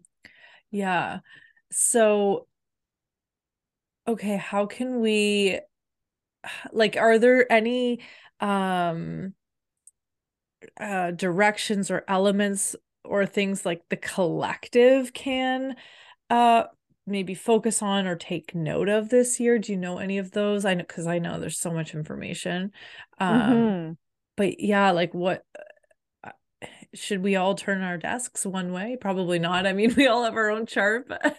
Yeah. 0.71 1.21
So, 1.71 2.47
okay, 4.07 4.37
how 4.37 4.67
can 4.67 5.01
we 5.01 5.61
like 6.73 6.97
are 6.97 7.19
there 7.19 7.51
any 7.51 8.01
um 8.41 9.33
uh 10.79 11.11
directions 11.13 11.91
or 11.91 12.05
elements 12.09 12.77
or 13.05 13.25
things 13.25 13.65
like 13.65 13.83
the 13.89 13.97
collective 13.97 15.13
can 15.15 15.75
uh 16.29 16.65
maybe 17.07 17.35
focus 17.35 17.83
on 17.83 18.07
or 18.07 18.17
take 18.17 18.55
note 18.55 18.89
of 18.89 19.09
this 19.09 19.41
year 19.41 19.59
do 19.59 19.73
you 19.73 19.79
know 19.79 19.97
any 19.99 20.19
of 20.19 20.33
those 20.33 20.65
i 20.67 20.75
know 20.75 20.85
because 20.87 21.07
i 21.07 21.19
know 21.19 21.39
there's 21.41 21.59
so 21.59 21.71
much 21.71 21.95
information 21.95 22.73
um 23.19 23.41
mm-hmm. 23.41 23.93
but 24.37 24.61
yeah 24.61 24.91
like 24.91 25.15
what 25.15 25.43
should 26.97 27.23
we 27.23 27.37
all 27.37 27.55
turn 27.55 27.83
our 27.83 27.97
desks 27.97 28.45
one 28.45 28.73
way 28.73 28.97
probably 29.01 29.39
not 29.39 29.67
i 29.67 29.73
mean 29.73 29.95
we 29.97 30.07
all 30.07 30.25
have 30.25 30.37
our 30.37 30.51
own 30.51 30.67
chart 30.67 31.09
but 31.09 31.37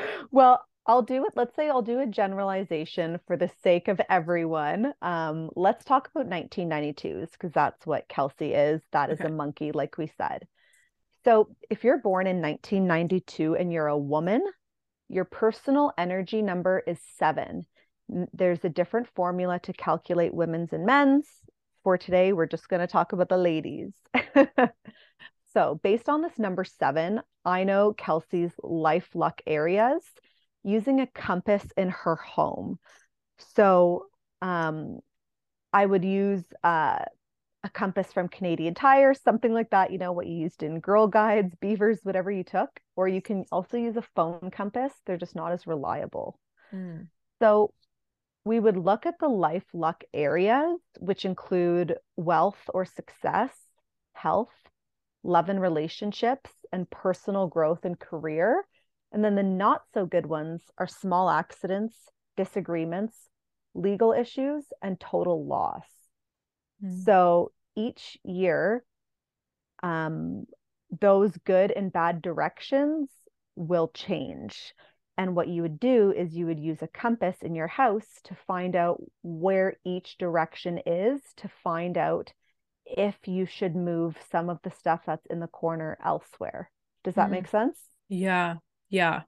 well 0.30 0.62
I'll 0.88 1.02
do 1.02 1.26
it. 1.26 1.34
Let's 1.36 1.54
say 1.54 1.68
I'll 1.68 1.82
do 1.82 2.00
a 2.00 2.06
generalization 2.06 3.20
for 3.26 3.36
the 3.36 3.50
sake 3.62 3.88
of 3.88 4.00
everyone. 4.08 4.94
Um, 5.02 5.50
let's 5.54 5.84
talk 5.84 6.08
about 6.08 6.30
1992s 6.30 7.32
because 7.32 7.52
that's 7.52 7.86
what 7.86 8.08
Kelsey 8.08 8.54
is. 8.54 8.80
That 8.92 9.10
is 9.10 9.20
okay. 9.20 9.28
a 9.28 9.30
monkey, 9.30 9.70
like 9.70 9.98
we 9.98 10.10
said. 10.16 10.48
So 11.26 11.50
if 11.68 11.84
you're 11.84 11.98
born 11.98 12.26
in 12.26 12.40
1992 12.40 13.54
and 13.54 13.70
you're 13.70 13.88
a 13.88 13.98
woman, 13.98 14.42
your 15.10 15.26
personal 15.26 15.92
energy 15.98 16.40
number 16.40 16.82
is 16.86 16.98
seven. 17.18 17.66
There's 18.32 18.64
a 18.64 18.70
different 18.70 19.08
formula 19.14 19.60
to 19.64 19.74
calculate 19.74 20.32
women's 20.32 20.72
and 20.72 20.86
men's. 20.86 21.28
For 21.88 21.96
today, 21.96 22.34
we're 22.34 22.44
just 22.44 22.68
going 22.68 22.80
to 22.80 22.86
talk 22.86 23.14
about 23.14 23.30
the 23.30 23.38
ladies. 23.38 23.94
so, 25.54 25.80
based 25.82 26.10
on 26.10 26.20
this 26.20 26.38
number 26.38 26.62
seven, 26.62 27.22
I 27.46 27.64
know 27.64 27.94
Kelsey's 27.94 28.52
life 28.62 29.08
luck 29.14 29.40
areas 29.46 30.02
using 30.62 31.00
a 31.00 31.06
compass 31.06 31.64
in 31.78 31.88
her 31.88 32.16
home. 32.16 32.78
So 33.38 34.08
um, 34.42 34.98
I 35.72 35.86
would 35.86 36.04
use 36.04 36.44
uh, 36.62 36.98
a 37.64 37.70
compass 37.72 38.12
from 38.12 38.28
Canadian 38.28 38.74
Tire, 38.74 39.14
something 39.14 39.54
like 39.54 39.70
that, 39.70 39.90
you 39.90 39.96
know, 39.96 40.12
what 40.12 40.26
you 40.26 40.34
used 40.34 40.62
in 40.62 40.80
Girl 40.80 41.06
Guides, 41.06 41.54
Beavers, 41.58 42.00
whatever 42.02 42.30
you 42.30 42.44
took. 42.44 42.68
Or 42.96 43.08
you 43.08 43.22
can 43.22 43.46
also 43.50 43.78
use 43.78 43.96
a 43.96 44.04
phone 44.14 44.50
compass, 44.52 44.92
they're 45.06 45.16
just 45.16 45.34
not 45.34 45.52
as 45.52 45.66
reliable. 45.66 46.38
Mm. 46.70 47.06
So 47.40 47.72
we 48.48 48.58
would 48.58 48.78
look 48.78 49.04
at 49.04 49.18
the 49.20 49.28
life 49.28 49.66
luck 49.74 50.02
areas, 50.14 50.80
which 50.98 51.26
include 51.26 51.96
wealth 52.16 52.58
or 52.72 52.86
success, 52.86 53.54
health, 54.14 54.48
love 55.22 55.50
and 55.50 55.60
relationships, 55.60 56.50
and 56.72 56.88
personal 56.88 57.46
growth 57.46 57.84
and 57.84 58.00
career. 58.00 58.64
And 59.12 59.22
then 59.22 59.34
the 59.34 59.42
not 59.42 59.82
so 59.92 60.06
good 60.06 60.24
ones 60.24 60.62
are 60.78 60.86
small 60.86 61.28
accidents, 61.28 61.94
disagreements, 62.38 63.28
legal 63.74 64.14
issues, 64.14 64.64
and 64.82 64.98
total 64.98 65.44
loss. 65.44 65.84
Mm. 66.82 67.04
So 67.04 67.52
each 67.76 68.16
year, 68.24 68.82
um, 69.82 70.46
those 71.02 71.36
good 71.44 71.70
and 71.70 71.92
bad 71.92 72.22
directions 72.22 73.10
will 73.56 73.88
change. 73.88 74.72
And 75.18 75.34
what 75.34 75.48
you 75.48 75.62
would 75.62 75.80
do 75.80 76.14
is 76.16 76.36
you 76.36 76.46
would 76.46 76.60
use 76.60 76.80
a 76.80 76.86
compass 76.86 77.34
in 77.42 77.56
your 77.56 77.66
house 77.66 78.06
to 78.24 78.36
find 78.46 78.76
out 78.76 79.02
where 79.24 79.76
each 79.84 80.16
direction 80.16 80.80
is, 80.86 81.20
to 81.38 81.50
find 81.64 81.98
out 81.98 82.32
if 82.86 83.16
you 83.26 83.44
should 83.44 83.74
move 83.74 84.16
some 84.30 84.48
of 84.48 84.60
the 84.62 84.70
stuff 84.70 85.00
that's 85.04 85.26
in 85.26 85.40
the 85.40 85.48
corner 85.48 85.98
elsewhere. 86.04 86.70
Does 87.02 87.16
that 87.16 87.28
mm. 87.28 87.32
make 87.32 87.48
sense? 87.48 87.80
Yeah. 88.08 88.56
Yeah. 88.88 89.22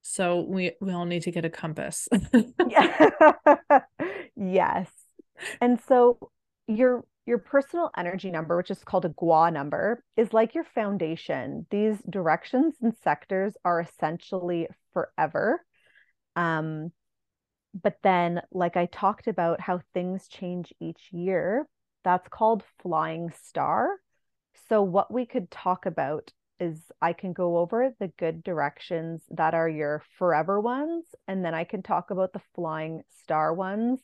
So 0.00 0.40
we 0.40 0.72
we 0.80 0.92
all 0.92 1.04
need 1.04 1.22
to 1.24 1.30
get 1.30 1.44
a 1.44 1.50
compass. 1.50 2.08
yes. 4.34 4.90
And 5.60 5.78
so 5.86 6.30
your 6.66 7.04
your 7.26 7.38
personal 7.38 7.90
energy 7.96 8.30
number, 8.30 8.56
which 8.56 8.70
is 8.70 8.82
called 8.82 9.04
a 9.04 9.10
Kua 9.10 9.50
number, 9.50 10.02
is 10.16 10.32
like 10.32 10.54
your 10.54 10.64
foundation. 10.64 11.66
These 11.70 11.98
directions 12.08 12.76
and 12.80 12.94
sectors 13.04 13.54
are 13.64 13.80
essentially 13.80 14.66
forever. 14.92 15.64
Um, 16.36 16.92
but 17.74 17.98
then, 18.02 18.42
like 18.50 18.76
I 18.76 18.86
talked 18.86 19.26
about, 19.26 19.60
how 19.60 19.80
things 19.94 20.26
change 20.28 20.72
each 20.80 21.08
year, 21.12 21.66
that's 22.02 22.28
called 22.28 22.64
flying 22.82 23.32
star. 23.42 23.96
So, 24.68 24.82
what 24.82 25.12
we 25.12 25.26
could 25.26 25.50
talk 25.50 25.86
about 25.86 26.32
is 26.58 26.78
I 27.00 27.12
can 27.12 27.32
go 27.32 27.58
over 27.58 27.92
the 27.98 28.08
good 28.18 28.42
directions 28.42 29.22
that 29.30 29.54
are 29.54 29.68
your 29.68 30.02
forever 30.18 30.60
ones, 30.60 31.04
and 31.26 31.44
then 31.44 31.54
I 31.54 31.64
can 31.64 31.82
talk 31.82 32.10
about 32.10 32.32
the 32.32 32.42
flying 32.54 33.02
star 33.22 33.54
ones 33.54 34.00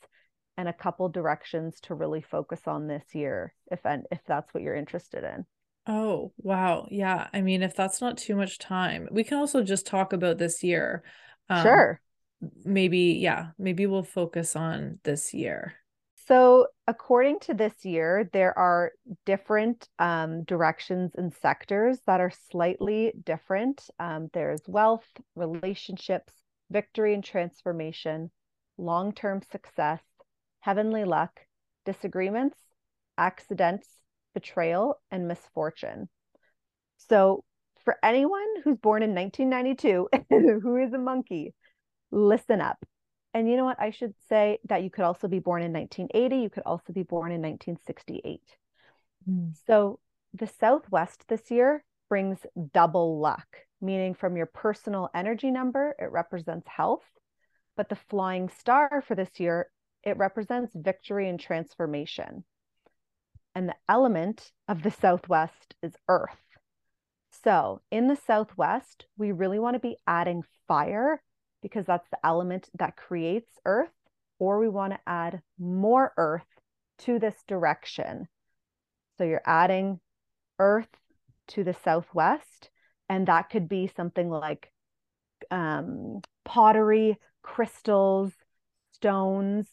and 0.57 0.69
a 0.69 0.73
couple 0.73 1.09
directions 1.09 1.81
to 1.83 1.95
really 1.95 2.23
focus 2.23 2.61
on 2.67 2.87
this 2.87 3.15
year, 3.15 3.55
if 3.71 3.85
and 3.85 4.07
if 4.11 4.21
that's 4.27 4.53
what 4.55 4.63
you're 4.63 4.75
interested 4.75 5.23
in. 5.23 5.45
Oh, 5.87 6.33
wow. 6.39 6.89
Yeah. 6.91 7.29
I 7.33 7.43
mean, 7.43 7.63
if 7.63 7.75
that's 7.75 8.01
not 8.01 8.19
too 8.19 8.35
much 8.35 8.59
time, 8.59 9.09
we 9.11 9.23
can 9.25 9.39
also 9.39 9.63
just 9.63 9.87
talk 9.87 10.13
about 10.13 10.39
this 10.39 10.63
year. 10.65 11.05
Um, 11.49 11.63
sure. 11.63 12.01
Maybe, 12.65 13.19
yeah, 13.21 13.49
maybe 13.59 13.87
we'll 13.87 14.03
focus 14.03 14.57
on 14.57 14.99
this 15.05 15.33
year. 15.33 15.75
So, 16.27 16.67
according 16.89 17.39
to 17.41 17.55
this 17.55 17.85
year, 17.85 18.29
there 18.33 18.57
are 18.59 18.93
different 19.25 19.89
um, 20.01 20.43
directions 20.43 21.13
and 21.15 21.33
sectors 21.33 22.01
that 22.09 22.21
are 22.21 22.33
slightly 22.51 23.13
different. 23.25 23.89
Um, 24.01 24.29
there's 24.33 24.63
wealth, 24.67 25.07
relationships, 25.37 26.33
victory 26.69 27.15
and 27.15 27.23
transformation, 27.23 28.33
long 28.77 29.13
term 29.13 29.41
success, 29.53 30.03
heavenly 30.61 31.05
luck, 31.05 31.41
disagreements, 31.85 32.59
accidents, 33.17 33.87
betrayal, 34.37 35.01
and 35.11 35.27
misfortune. 35.27 36.11
So, 37.09 37.43
for 37.87 37.97
anyone 38.03 38.61
who's 38.63 38.77
born 38.77 39.03
in 39.03 39.15
1992 39.15 40.09
who 40.61 40.77
is 40.77 40.93
a 40.93 40.99
monkey, 40.99 41.55
listen 42.11 42.61
up. 42.61 42.77
And 43.33 43.49
you 43.49 43.57
know 43.57 43.65
what? 43.65 43.81
I 43.81 43.91
should 43.93 44.15
say 44.29 44.59
that 44.69 44.83
you 44.83 44.91
could 44.91 45.05
also 45.05 45.27
be 45.27 45.39
born 45.39 45.63
in 45.63 45.73
1980. 45.73 46.37
You 46.37 46.51
could 46.51 46.65
also 46.67 46.93
be 46.93 47.03
born 47.03 47.33
in 47.33 47.41
1968. 47.41 48.43
Mm. 49.29 49.55
So 49.67 50.01
the 50.35 50.47
Southwest 50.47 51.25
this 51.29 51.51
year 51.51 51.83
brings 52.11 52.39
double 52.75 53.19
luck, 53.19 53.47
meaning 53.81 54.13
from 54.13 54.37
your 54.37 54.47
personal 54.47 55.09
energy 55.15 55.51
number, 55.51 55.95
it 55.99 56.11
represents 56.13 56.69
health. 56.69 57.09
But 57.75 57.89
the 57.89 57.99
flying 58.11 58.51
star 58.51 59.03
for 59.07 59.15
this 59.15 59.41
year, 59.41 59.71
it 60.03 60.19
represents 60.19 60.73
victory 60.75 61.29
and 61.31 61.41
transformation. 61.41 62.45
And 63.57 63.71
the 63.71 63.77
element 63.89 64.53
of 64.69 64.83
the 64.83 64.91
Southwest 64.91 65.75
is 65.83 65.95
earth. 66.11 66.59
So 67.43 67.81
in 67.91 68.07
the 68.07 68.15
Southwest, 68.15 69.07
we 69.17 69.33
really 69.33 69.59
want 69.59 69.77
to 69.77 69.81
be 69.81 69.97
adding 70.07 70.45
fire 70.69 71.23
because 71.63 71.87
that's 71.87 72.09
the 72.11 72.19
element 72.23 72.69
that 72.79 72.99
creates 72.99 73.51
earth, 73.65 73.95
or 74.39 74.61
we 74.61 74.69
want 74.69 74.93
to 74.93 75.01
add 75.07 75.41
more 75.59 76.13
earth 76.19 76.45
to 76.99 77.19
this 77.19 77.35
direction. 77.49 78.29
So 79.17 79.25
you're 79.25 79.41
adding 79.47 80.01
earth 80.59 80.95
to 81.49 81.65
the 81.65 81.73
southwest, 81.75 82.69
and 83.09 83.27
that 83.27 83.49
could 83.49 83.71
be 83.71 83.91
something 83.97 84.29
like 84.29 84.71
um, 85.51 86.21
pottery, 86.45 87.19
crystals, 87.43 88.33
stones, 88.93 89.67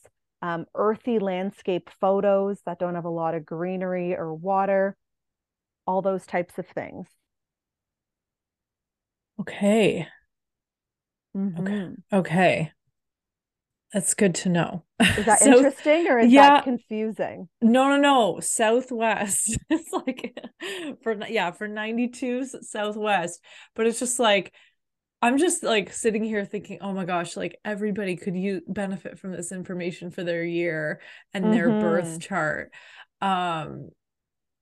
um, 0.43 0.65
earthy 0.75 1.19
landscape 1.19 1.89
photos 2.01 2.59
that 2.65 2.77
don't 2.77 2.95
have 2.95 3.05
a 3.05 3.09
lot 3.09 3.33
of 3.33 3.45
greenery 3.45 4.13
or 4.13 4.33
water, 4.33 4.97
all 5.87 6.01
those 6.01 6.25
types 6.25 6.59
of 6.59 6.67
things. 6.67 7.07
Okay. 9.39 10.05
Mm-hmm. 11.35 11.67
Okay. 11.67 11.95
Okay. 12.11 12.71
That's 13.93 14.13
good 14.15 14.35
to 14.35 14.49
know. 14.49 14.83
Is 14.99 15.25
that 15.25 15.39
so, 15.39 15.55
interesting 15.57 16.07
or 16.09 16.19
is 16.19 16.31
yeah, 16.31 16.49
that 16.49 16.63
confusing? 16.65 17.47
No, 17.61 17.87
no, 17.87 17.97
no. 17.97 18.39
Southwest. 18.41 19.57
it's 19.69 19.93
like 19.93 20.37
for 21.03 21.15
yeah, 21.29 21.51
for 21.51 21.69
92 21.69 22.45
Southwest. 22.63 23.39
But 23.75 23.87
it's 23.87 23.99
just 23.99 24.19
like 24.19 24.53
I'm 25.23 25.37
just 25.37 25.63
like 25.63 25.93
sitting 25.93 26.21
here 26.21 26.43
thinking, 26.43 26.79
oh 26.81 26.91
my 26.91 27.05
gosh, 27.05 27.37
like 27.37 27.57
everybody 27.63 28.17
could 28.17 28.35
use 28.35 28.61
benefit 28.67 29.17
from 29.17 29.31
this 29.31 29.53
information 29.53 30.11
for 30.11 30.21
their 30.21 30.43
year 30.43 30.99
and 31.33 31.45
mm-hmm. 31.45 31.53
their 31.53 31.69
birth 31.69 32.05
mm-hmm. 32.05 32.19
chart. 32.19 32.73
Um 33.21 33.89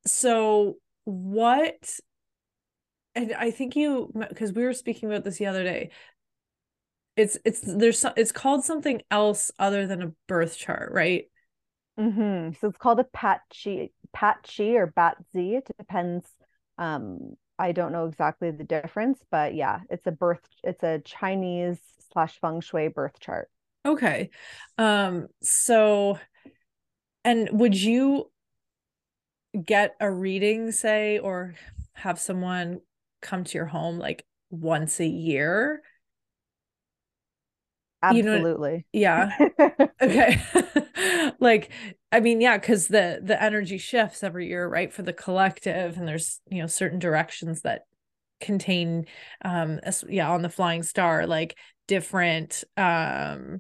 so 0.06 0.78
what 1.06 2.00
and 3.16 3.34
I 3.34 3.50
think 3.50 3.76
you 3.76 4.14
because 4.30 4.54
we 4.54 4.64
were 4.64 4.74
speaking 4.74 5.10
about 5.10 5.24
this 5.24 5.38
the 5.38 5.48
other 5.48 5.64
day 5.64 5.90
it's 7.16 7.40
it's 7.44 7.62
there's 7.62 8.06
it's 8.16 8.32
called 8.32 8.64
something 8.64 9.02
else 9.10 9.50
other 9.58 9.88
than 9.88 10.04
a 10.04 10.12
birth 10.28 10.58
chart, 10.58 10.92
right? 10.92 11.26
Mm-hmm. 12.00 12.54
So 12.60 12.68
it's 12.68 12.78
called 12.78 13.00
a 13.00 13.04
patchy 13.06 13.94
patchy 14.14 14.78
or 14.78 14.94
Bazi. 14.96 15.58
It 15.58 15.68
depends. 15.78 16.28
Um, 16.78 17.36
I 17.62 17.74
don't 17.74 17.92
know 17.92 18.08
exactly 18.08 18.50
the 18.50 18.64
difference, 18.64 19.24
but 19.30 19.54
yeah, 19.54 19.82
it's 19.92 20.08
a 20.08 20.12
birth. 20.12 20.42
It's 20.64 20.82
a 20.82 21.00
Chinese 21.00 21.78
slash 22.12 22.40
feng 22.42 22.60
shui 22.60 22.88
birth 22.88 23.20
chart. 23.20 23.50
Okay, 23.86 24.32
um, 24.80 25.28
so, 25.44 26.18
and 27.24 27.50
would 27.52 27.80
you 27.80 28.32
get 29.64 29.96
a 30.00 30.10
reading, 30.10 30.72
say, 30.72 31.20
or 31.20 31.54
have 31.94 32.20
someone 32.20 32.82
come 33.22 33.44
to 33.44 33.58
your 33.58 33.68
home 33.68 34.00
like 34.00 34.26
once 34.50 35.00
a 35.00 35.06
year 35.06 35.84
Absolutely. 38.04 38.86
You 38.92 39.02
know, 39.06 39.30
yeah. 39.60 39.86
okay. 40.02 40.42
like 41.40 41.70
I 42.12 42.20
mean, 42.20 42.42
yeah, 42.42 42.58
because 42.58 42.88
the 42.88 43.20
the 43.24 43.42
energy 43.42 43.78
shifts 43.78 44.24
every 44.24 44.48
year, 44.48 44.68
right? 44.68 44.92
For 44.92 45.02
the 45.02 45.14
collective, 45.14 45.98
and 45.98 46.08
there's 46.08 46.42
you 46.50 46.62
know 46.62 46.68
certain 46.68 47.00
directions 47.00 47.62
that 47.62 47.86
contain 48.40 49.06
um 49.46 49.80
yeah 50.10 50.32
on 50.32 50.42
the 50.42 50.50
flying 50.50 50.82
star 50.82 51.28
like 51.28 51.56
different 51.88 52.64
um 52.76 53.60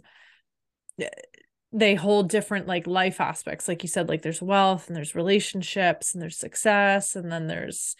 they 1.71 1.93
hold 1.93 2.29
different 2.29 2.65
like 2.65 2.87
life 2.87 3.21
aspects 3.21 3.67
like 3.67 3.83
you 3.83 3.87
said 3.87 4.09
like 4.09 4.23
there's 4.23 4.41
wealth 4.41 4.87
and 4.87 4.95
there's 4.95 5.13
relationships 5.13 6.13
and 6.13 6.21
there's 6.21 6.39
success 6.39 7.15
and 7.15 7.31
then 7.31 7.45
there's 7.45 7.95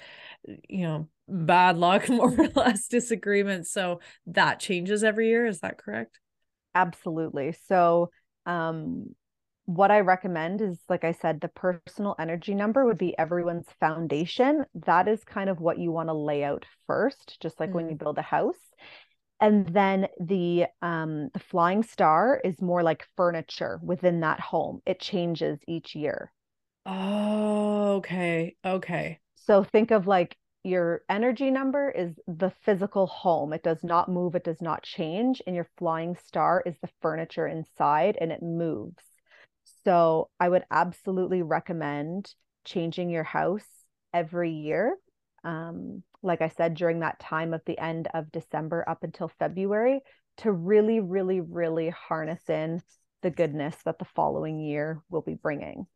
you 0.68 0.82
know 0.82 1.08
bad 1.28 1.78
luck 1.78 2.10
more 2.10 2.34
or 2.36 2.48
less 2.56 2.88
disagreements 2.88 3.72
so 3.72 4.00
that 4.26 4.60
changes 4.60 5.04
every 5.04 5.28
year 5.28 5.46
is 5.46 5.60
that 5.60 5.78
correct 5.78 6.20
Absolutely. 6.74 7.54
So, 7.68 8.12
um, 8.46 9.14
what 9.76 9.92
I 9.92 10.02
recommend 10.02 10.62
is, 10.62 10.80
like 10.90 11.04
I 11.04 11.14
said, 11.14 11.40
the 11.40 11.48
personal 11.48 12.16
energy 12.20 12.54
number 12.54 12.86
would 12.86 12.98
be 12.98 13.18
everyone's 13.18 13.70
foundation. 13.80 14.66
That 14.86 15.08
is 15.08 15.24
kind 15.24 15.50
of 15.50 15.62
what 15.62 15.80
you 15.80 15.92
want 15.92 16.10
to 16.10 16.14
lay 16.14 16.44
out 16.44 16.66
first, 16.88 17.38
just 17.40 17.60
like 17.60 17.70
mm. 17.70 17.74
when 17.74 17.90
you 17.90 17.96
mm. 17.96 18.00
build 18.00 18.18
a 18.18 18.24
house. 18.24 18.60
And 19.40 19.68
then 19.70 20.08
the 20.20 20.66
um, 20.82 21.30
the 21.34 21.40
flying 21.40 21.84
star 21.84 22.40
is 22.44 22.62
more 22.62 22.84
like 22.84 23.08
furniture 23.16 23.80
within 23.82 24.20
that 24.20 24.40
home. 24.40 24.82
It 24.86 25.00
changes 25.00 25.60
each 25.68 25.96
year. 25.96 26.32
Oh, 26.86 27.94
okay. 27.96 28.56
Okay. 28.66 29.20
So 29.36 29.64
think 29.64 29.92
of 29.92 30.06
like 30.06 30.38
your 30.64 31.02
energy 31.10 31.50
number 31.50 31.90
is 31.90 32.20
the 32.28 32.52
physical 32.62 33.08
home. 33.08 33.54
It 33.54 33.64
does 33.64 33.84
not 33.84 34.10
move, 34.10 34.36
it 34.36 34.44
does 34.44 34.62
not 34.62 34.84
change. 34.84 35.42
And 35.48 35.56
your 35.56 35.70
flying 35.78 36.16
star 36.18 36.62
is 36.66 36.76
the 36.82 36.90
furniture 37.02 37.48
inside 37.48 38.18
and 38.20 38.32
it 38.32 38.44
moves. 38.44 39.11
So 39.84 40.30
I 40.40 40.50
would 40.50 40.64
absolutely 40.70 41.42
recommend 41.42 42.34
changing 42.66 43.10
your 43.10 43.24
house 43.24 43.68
every 44.14 44.52
year. 44.52 44.98
Um, 45.44 46.04
like 46.22 46.42
I 46.42 46.50
said, 46.50 46.76
during 46.76 47.00
that 47.00 47.20
time 47.20 47.54
of 47.54 47.62
the 47.66 47.80
end 47.80 48.08
of 48.14 48.32
December 48.32 48.88
up 48.88 49.04
until 49.04 49.32
February, 49.40 50.02
to 50.38 50.52
really, 50.52 51.00
really, 51.00 51.42
really 51.42 51.90
harness 51.90 52.48
in 52.50 52.82
the 53.22 53.32
goodness 53.32 53.76
that 53.86 54.00
the 54.00 54.06
following 54.06 54.60
year 54.60 55.02
will 55.10 55.22
be 55.22 55.36
bringing. 55.36 55.88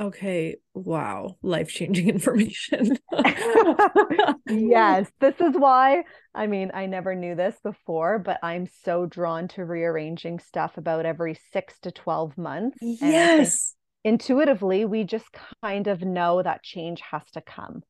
Okay, 0.00 0.56
wow, 0.74 1.36
life 1.42 1.68
changing 1.68 2.08
information. 2.10 2.98
yes, 4.48 5.10
this 5.20 5.34
is 5.40 5.54
why. 5.54 6.04
I 6.34 6.46
mean, 6.46 6.70
I 6.74 6.86
never 6.86 7.14
knew 7.14 7.34
this 7.34 7.56
before, 7.62 8.18
but 8.18 8.38
I'm 8.42 8.68
so 8.84 9.06
drawn 9.06 9.48
to 9.48 9.64
rearranging 9.64 10.38
stuff 10.38 10.78
about 10.78 11.06
every 11.06 11.38
six 11.52 11.78
to 11.80 11.90
12 11.90 12.38
months. 12.38 12.78
Yes. 12.80 13.74
Intuitively, 14.04 14.84
we 14.84 15.04
just 15.04 15.26
kind 15.62 15.86
of 15.86 16.02
know 16.02 16.42
that 16.42 16.62
change 16.62 17.00
has 17.10 17.22
to 17.34 17.40
come. 17.40 17.82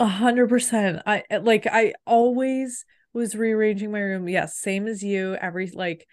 A 0.00 0.06
hundred 0.06 0.48
percent. 0.48 1.02
I 1.06 1.22
eh, 1.30 1.38
like, 1.38 1.66
I 1.66 1.92
always 2.06 2.84
was 3.12 3.36
rearranging 3.36 3.92
my 3.92 4.00
room. 4.00 4.28
Yes, 4.28 4.56
same 4.56 4.88
as 4.88 5.02
you. 5.02 5.34
Every 5.34 5.70
like, 5.72 6.06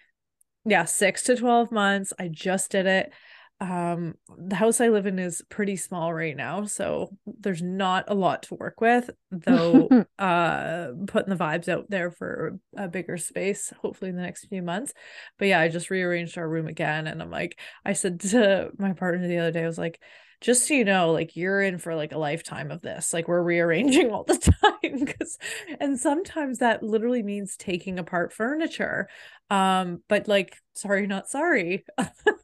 yeah, 0.64 0.84
six 0.84 1.22
to 1.24 1.36
12 1.36 1.72
months. 1.72 2.12
I 2.18 2.28
just 2.28 2.70
did 2.70 2.86
it 2.86 3.12
um 3.60 4.14
the 4.36 4.54
house 4.54 4.80
i 4.80 4.88
live 4.88 5.06
in 5.06 5.18
is 5.18 5.42
pretty 5.48 5.74
small 5.74 6.14
right 6.14 6.36
now 6.36 6.64
so 6.64 7.10
there's 7.26 7.60
not 7.60 8.04
a 8.06 8.14
lot 8.14 8.44
to 8.44 8.54
work 8.54 8.80
with 8.80 9.10
though 9.32 9.88
uh 10.20 10.88
putting 11.08 11.30
the 11.30 11.44
vibes 11.44 11.68
out 11.68 11.90
there 11.90 12.12
for 12.12 12.58
a 12.76 12.86
bigger 12.86 13.16
space 13.16 13.72
hopefully 13.82 14.10
in 14.10 14.16
the 14.16 14.22
next 14.22 14.46
few 14.46 14.62
months. 14.62 14.92
But 15.38 15.48
yeah 15.48 15.60
i 15.60 15.68
just 15.68 15.90
rearranged 15.90 16.38
our 16.38 16.48
room 16.48 16.68
again 16.68 17.08
and 17.08 17.20
i'm 17.20 17.30
like 17.30 17.58
i 17.84 17.94
said 17.94 18.20
to 18.20 18.70
my 18.78 18.92
partner 18.92 19.26
the 19.26 19.38
other 19.38 19.50
day 19.50 19.64
i 19.64 19.66
was 19.66 19.78
like 19.78 20.00
just 20.40 20.68
so 20.68 20.74
you 20.74 20.84
know 20.84 21.12
like 21.12 21.34
you're 21.36 21.60
in 21.60 21.78
for 21.78 21.94
like 21.94 22.12
a 22.12 22.18
lifetime 22.18 22.70
of 22.70 22.80
this. 22.80 23.12
Like 23.12 23.26
we're 23.26 23.42
rearranging 23.42 24.10
all 24.10 24.24
the 24.24 24.38
time. 24.82 25.04
Because 25.04 25.36
and 25.80 25.98
sometimes 25.98 26.58
that 26.58 26.82
literally 26.82 27.22
means 27.22 27.56
taking 27.56 27.98
apart 27.98 28.32
furniture. 28.32 29.08
Um 29.50 30.02
but 30.08 30.28
like 30.28 30.56
sorry 30.74 31.06
not 31.06 31.28
sorry 31.28 31.84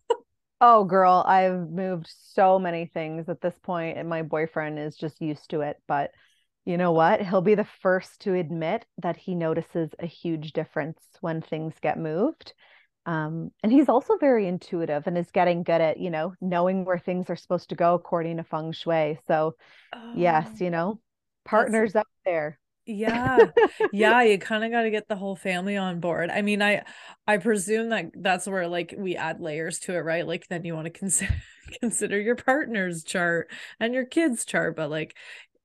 Oh, 0.66 0.84
girl, 0.84 1.22
I've 1.26 1.68
moved 1.68 2.10
so 2.32 2.58
many 2.58 2.86
things 2.86 3.28
at 3.28 3.42
this 3.42 3.52
point, 3.62 3.98
and 3.98 4.08
my 4.08 4.22
boyfriend 4.22 4.78
is 4.78 4.96
just 4.96 5.20
used 5.20 5.50
to 5.50 5.60
it. 5.60 5.76
But 5.86 6.12
you 6.64 6.78
know 6.78 6.92
what? 6.92 7.20
He'll 7.20 7.42
be 7.42 7.54
the 7.54 7.68
first 7.82 8.22
to 8.22 8.32
admit 8.32 8.86
that 9.02 9.18
he 9.18 9.34
notices 9.34 9.90
a 9.98 10.06
huge 10.06 10.54
difference 10.54 11.02
when 11.20 11.42
things 11.42 11.74
get 11.82 11.98
moved. 11.98 12.54
Um, 13.04 13.50
and 13.62 13.70
he's 13.70 13.90
also 13.90 14.16
very 14.16 14.48
intuitive 14.48 15.06
and 15.06 15.18
is 15.18 15.30
getting 15.30 15.64
good 15.64 15.82
at, 15.82 16.00
you 16.00 16.08
know, 16.08 16.32
knowing 16.40 16.86
where 16.86 16.98
things 16.98 17.28
are 17.28 17.36
supposed 17.36 17.68
to 17.68 17.74
go 17.74 17.92
according 17.92 18.38
to 18.38 18.42
feng 18.42 18.72
shui. 18.72 19.18
So, 19.26 19.56
oh, 19.92 20.12
yes, 20.16 20.62
you 20.62 20.70
know, 20.70 20.98
partners 21.44 21.94
up 21.94 22.08
there 22.24 22.58
yeah. 22.86 23.38
Yeah 23.92 24.22
you 24.22 24.38
kind 24.40 24.64
of 24.64 24.70
got 24.70 24.82
to 24.82 24.90
get 24.90 25.08
the 25.08 25.16
whole 25.16 25.36
family 25.36 25.76
on 25.76 26.00
board. 26.00 26.30
I 26.30 26.42
mean 26.42 26.62
i 26.62 26.82
i 27.26 27.38
presume 27.38 27.90
that 27.90 28.10
that's 28.14 28.46
where 28.46 28.68
like 28.68 28.94
we 28.96 29.16
add 29.16 29.40
layers 29.40 29.78
to 29.80 29.94
it 29.94 30.00
right? 30.00 30.26
Like 30.26 30.46
then 30.48 30.64
you 30.64 30.74
want 30.74 30.86
to 30.86 30.90
consider 30.90 31.34
consider 31.80 32.20
your 32.20 32.36
partner's 32.36 33.02
chart 33.04 33.50
and 33.80 33.94
your 33.94 34.04
kids 34.04 34.44
chart 34.44 34.76
but 34.76 34.90
like 34.90 35.16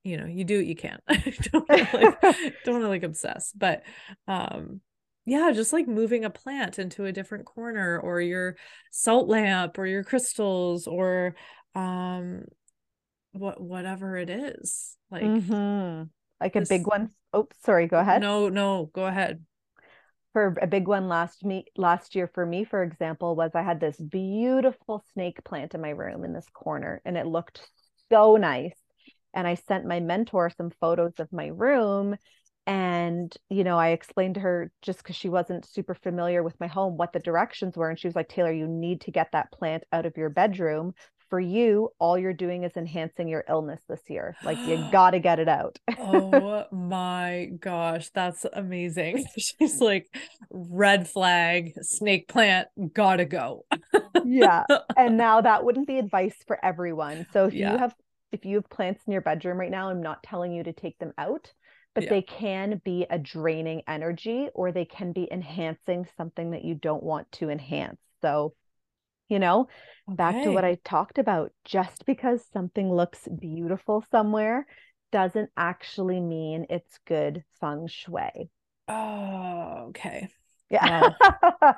you 0.02 0.16
know 0.16 0.26
you 0.26 0.44
do 0.44 0.56
what 0.56 0.66
you 0.66 0.76
can. 0.76 0.98
Don't 1.08 1.68
wanna, 1.68 1.88
like 1.92 2.20
don't 2.64 2.74
want 2.74 2.84
to 2.84 2.88
like 2.88 3.02
obsess 3.02 3.52
but 3.54 3.82
um 4.26 4.80
yeah 5.26 5.52
just 5.52 5.72
like 5.72 5.86
moving 5.86 6.24
a 6.24 6.30
plant 6.30 6.78
into 6.78 7.04
a 7.04 7.12
different 7.12 7.44
corner 7.44 8.00
or 8.00 8.20
your 8.20 8.56
salt 8.90 9.28
lamp 9.28 9.78
or 9.78 9.86
your 9.86 10.02
crystals 10.02 10.86
or 10.86 11.34
um 11.74 12.44
what 13.32 13.60
whatever 13.60 14.16
it 14.16 14.30
is 14.30 14.96
like 15.10 15.22
mm-hmm 15.22 16.04
like 16.40 16.56
a 16.56 16.62
big 16.62 16.86
one. 16.86 17.10
Oh, 17.32 17.48
sorry, 17.64 17.86
go 17.86 17.98
ahead. 17.98 18.20
No, 18.22 18.48
no, 18.48 18.90
go 18.92 19.06
ahead. 19.06 19.44
For 20.32 20.54
a 20.62 20.66
big 20.66 20.86
one 20.86 21.08
last 21.08 21.44
me 21.44 21.64
last 21.76 22.14
year 22.14 22.30
for 22.32 22.46
me, 22.46 22.64
for 22.64 22.82
example, 22.82 23.34
was 23.34 23.50
I 23.54 23.62
had 23.62 23.80
this 23.80 23.96
beautiful 23.96 25.04
snake 25.12 25.42
plant 25.44 25.74
in 25.74 25.80
my 25.80 25.90
room 25.90 26.24
in 26.24 26.32
this 26.32 26.46
corner, 26.52 27.02
and 27.04 27.16
it 27.16 27.26
looked 27.26 27.68
so 28.10 28.36
nice. 28.36 28.76
And 29.34 29.46
I 29.46 29.54
sent 29.54 29.86
my 29.86 30.00
mentor 30.00 30.50
some 30.50 30.70
photos 30.80 31.14
of 31.18 31.32
my 31.32 31.48
room. 31.48 32.16
And, 32.66 33.34
you 33.48 33.64
know, 33.64 33.78
I 33.78 33.88
explained 33.88 34.34
to 34.34 34.40
her 34.40 34.70
just 34.82 34.98
because 34.98 35.16
she 35.16 35.28
wasn't 35.28 35.66
super 35.66 35.94
familiar 35.94 36.42
with 36.42 36.58
my 36.60 36.66
home 36.66 36.96
what 36.96 37.12
the 37.12 37.18
directions 37.18 37.76
were. 37.76 37.88
And 37.88 37.98
she 37.98 38.06
was 38.06 38.14
like, 38.14 38.28
Taylor, 38.28 38.52
you 38.52 38.68
need 38.68 39.00
to 39.02 39.10
get 39.10 39.32
that 39.32 39.50
plant 39.50 39.84
out 39.92 40.06
of 40.06 40.16
your 40.16 40.30
bedroom 40.30 40.94
for 41.30 41.40
you, 41.40 41.90
all 42.00 42.18
you're 42.18 42.34
doing 42.34 42.64
is 42.64 42.72
enhancing 42.76 43.28
your 43.28 43.44
illness 43.48 43.80
this 43.88 44.02
year. 44.08 44.36
Like 44.44 44.58
you 44.58 44.84
got 44.92 45.12
to 45.12 45.20
get 45.20 45.38
it 45.38 45.48
out. 45.48 45.78
oh 45.98 46.66
my 46.72 47.50
gosh, 47.58 48.10
that's 48.10 48.44
amazing. 48.52 49.24
She's 49.38 49.80
like, 49.80 50.12
red 50.50 51.08
flag, 51.08 51.72
snake 51.80 52.28
plant, 52.28 52.68
gotta 52.92 53.24
go. 53.24 53.64
yeah. 54.24 54.64
And 54.96 55.16
now 55.16 55.40
that 55.40 55.64
wouldn't 55.64 55.86
be 55.86 55.98
advice 55.98 56.36
for 56.46 56.62
everyone. 56.62 57.26
So 57.32 57.46
if 57.46 57.54
yeah. 57.54 57.72
you 57.72 57.78
have 57.78 57.94
if 58.32 58.44
you 58.44 58.56
have 58.56 58.68
plants 58.68 59.02
in 59.06 59.12
your 59.12 59.22
bedroom 59.22 59.58
right 59.58 59.70
now, 59.70 59.88
I'm 59.90 60.02
not 60.02 60.22
telling 60.22 60.52
you 60.52 60.62
to 60.64 60.72
take 60.72 60.98
them 60.98 61.12
out, 61.18 61.52
but 61.94 62.04
yeah. 62.04 62.10
they 62.10 62.22
can 62.22 62.80
be 62.84 63.06
a 63.10 63.18
draining 63.18 63.82
energy 63.88 64.48
or 64.54 64.70
they 64.70 64.84
can 64.84 65.12
be 65.12 65.28
enhancing 65.32 66.06
something 66.16 66.52
that 66.52 66.64
you 66.64 66.74
don't 66.74 67.02
want 67.02 67.30
to 67.32 67.50
enhance. 67.50 67.98
So 68.22 68.54
you 69.30 69.38
know 69.38 69.66
back 70.08 70.42
to 70.42 70.50
what 70.50 70.64
i 70.64 70.76
talked 70.84 71.18
about 71.18 71.52
just 71.64 72.04
because 72.04 72.44
something 72.52 72.92
looks 72.92 73.26
beautiful 73.38 74.04
somewhere 74.10 74.66
doesn't 75.12 75.50
actually 75.56 76.20
mean 76.20 76.66
it's 76.70 76.98
good 77.06 77.44
feng 77.60 77.86
shui. 77.88 78.50
Oh 78.88 79.86
okay. 79.88 80.28
Yeah. 80.70 81.14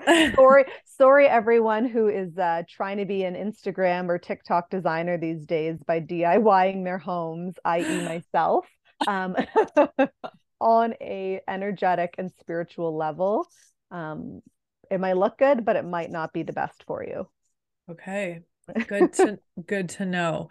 Sorry 0.36 0.64
sorry 0.84 1.26
everyone 1.26 1.86
who 1.86 2.08
is 2.08 2.36
uh, 2.36 2.62
trying 2.68 2.98
to 2.98 3.06
be 3.06 3.24
an 3.24 3.34
instagram 3.34 4.08
or 4.08 4.18
tiktok 4.18 4.68
designer 4.70 5.18
these 5.18 5.46
days 5.46 5.78
by 5.86 5.98
diying 5.98 6.84
their 6.84 6.98
homes 6.98 7.54
i.e 7.64 8.04
myself 8.04 8.66
um, 9.08 9.34
on 10.60 10.94
a 11.00 11.40
energetic 11.48 12.14
and 12.18 12.30
spiritual 12.38 12.96
level 12.96 13.48
um, 13.90 14.42
it 14.90 15.00
might 15.00 15.16
look 15.16 15.38
good 15.38 15.64
but 15.64 15.76
it 15.76 15.84
might 15.84 16.10
not 16.10 16.32
be 16.32 16.42
the 16.42 16.52
best 16.52 16.84
for 16.86 17.02
you 17.02 17.26
Okay. 17.92 18.40
Good 18.86 19.12
to 19.14 19.38
good 19.66 19.88
to 19.90 20.06
know. 20.06 20.50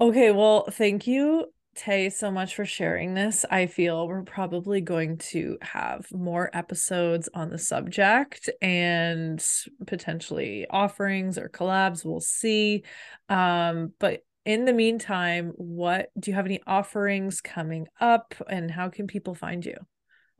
Okay, 0.00 0.30
well, 0.32 0.66
thank 0.70 1.06
you 1.06 1.52
Tay 1.74 2.10
so 2.10 2.30
much 2.30 2.54
for 2.54 2.66
sharing 2.66 3.14
this. 3.14 3.44
I 3.50 3.66
feel 3.66 4.06
we're 4.06 4.22
probably 4.22 4.80
going 4.80 5.18
to 5.18 5.56
have 5.62 6.06
more 6.12 6.50
episodes 6.52 7.28
on 7.32 7.48
the 7.48 7.58
subject 7.58 8.50
and 8.60 9.42
potentially 9.86 10.66
offerings 10.68 11.38
or 11.38 11.48
collabs. 11.48 12.04
We'll 12.04 12.20
see. 12.20 12.84
Um, 13.28 13.92
but 13.98 14.20
in 14.44 14.66
the 14.66 14.72
meantime, 14.72 15.52
what 15.56 16.10
do 16.18 16.30
you 16.30 16.34
have 16.34 16.46
any 16.46 16.60
offerings 16.66 17.40
coming 17.40 17.86
up 18.00 18.34
and 18.48 18.70
how 18.70 18.90
can 18.90 19.06
people 19.06 19.34
find 19.34 19.64
you? 19.64 19.76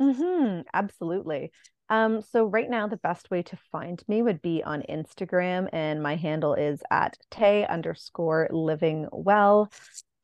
Mm-hmm, 0.00 0.62
absolutely. 0.74 1.52
Um, 1.88 2.22
so 2.22 2.46
right 2.46 2.70
now 2.70 2.86
the 2.86 2.96
best 2.96 3.30
way 3.30 3.42
to 3.42 3.58
find 3.70 4.02
me 4.08 4.22
would 4.22 4.40
be 4.40 4.62
on 4.62 4.82
Instagram, 4.88 5.68
and 5.72 6.02
my 6.02 6.16
handle 6.16 6.54
is 6.54 6.82
at 6.90 7.18
Tay 7.30 7.66
underscore 7.66 8.48
living 8.50 9.08
well. 9.12 9.70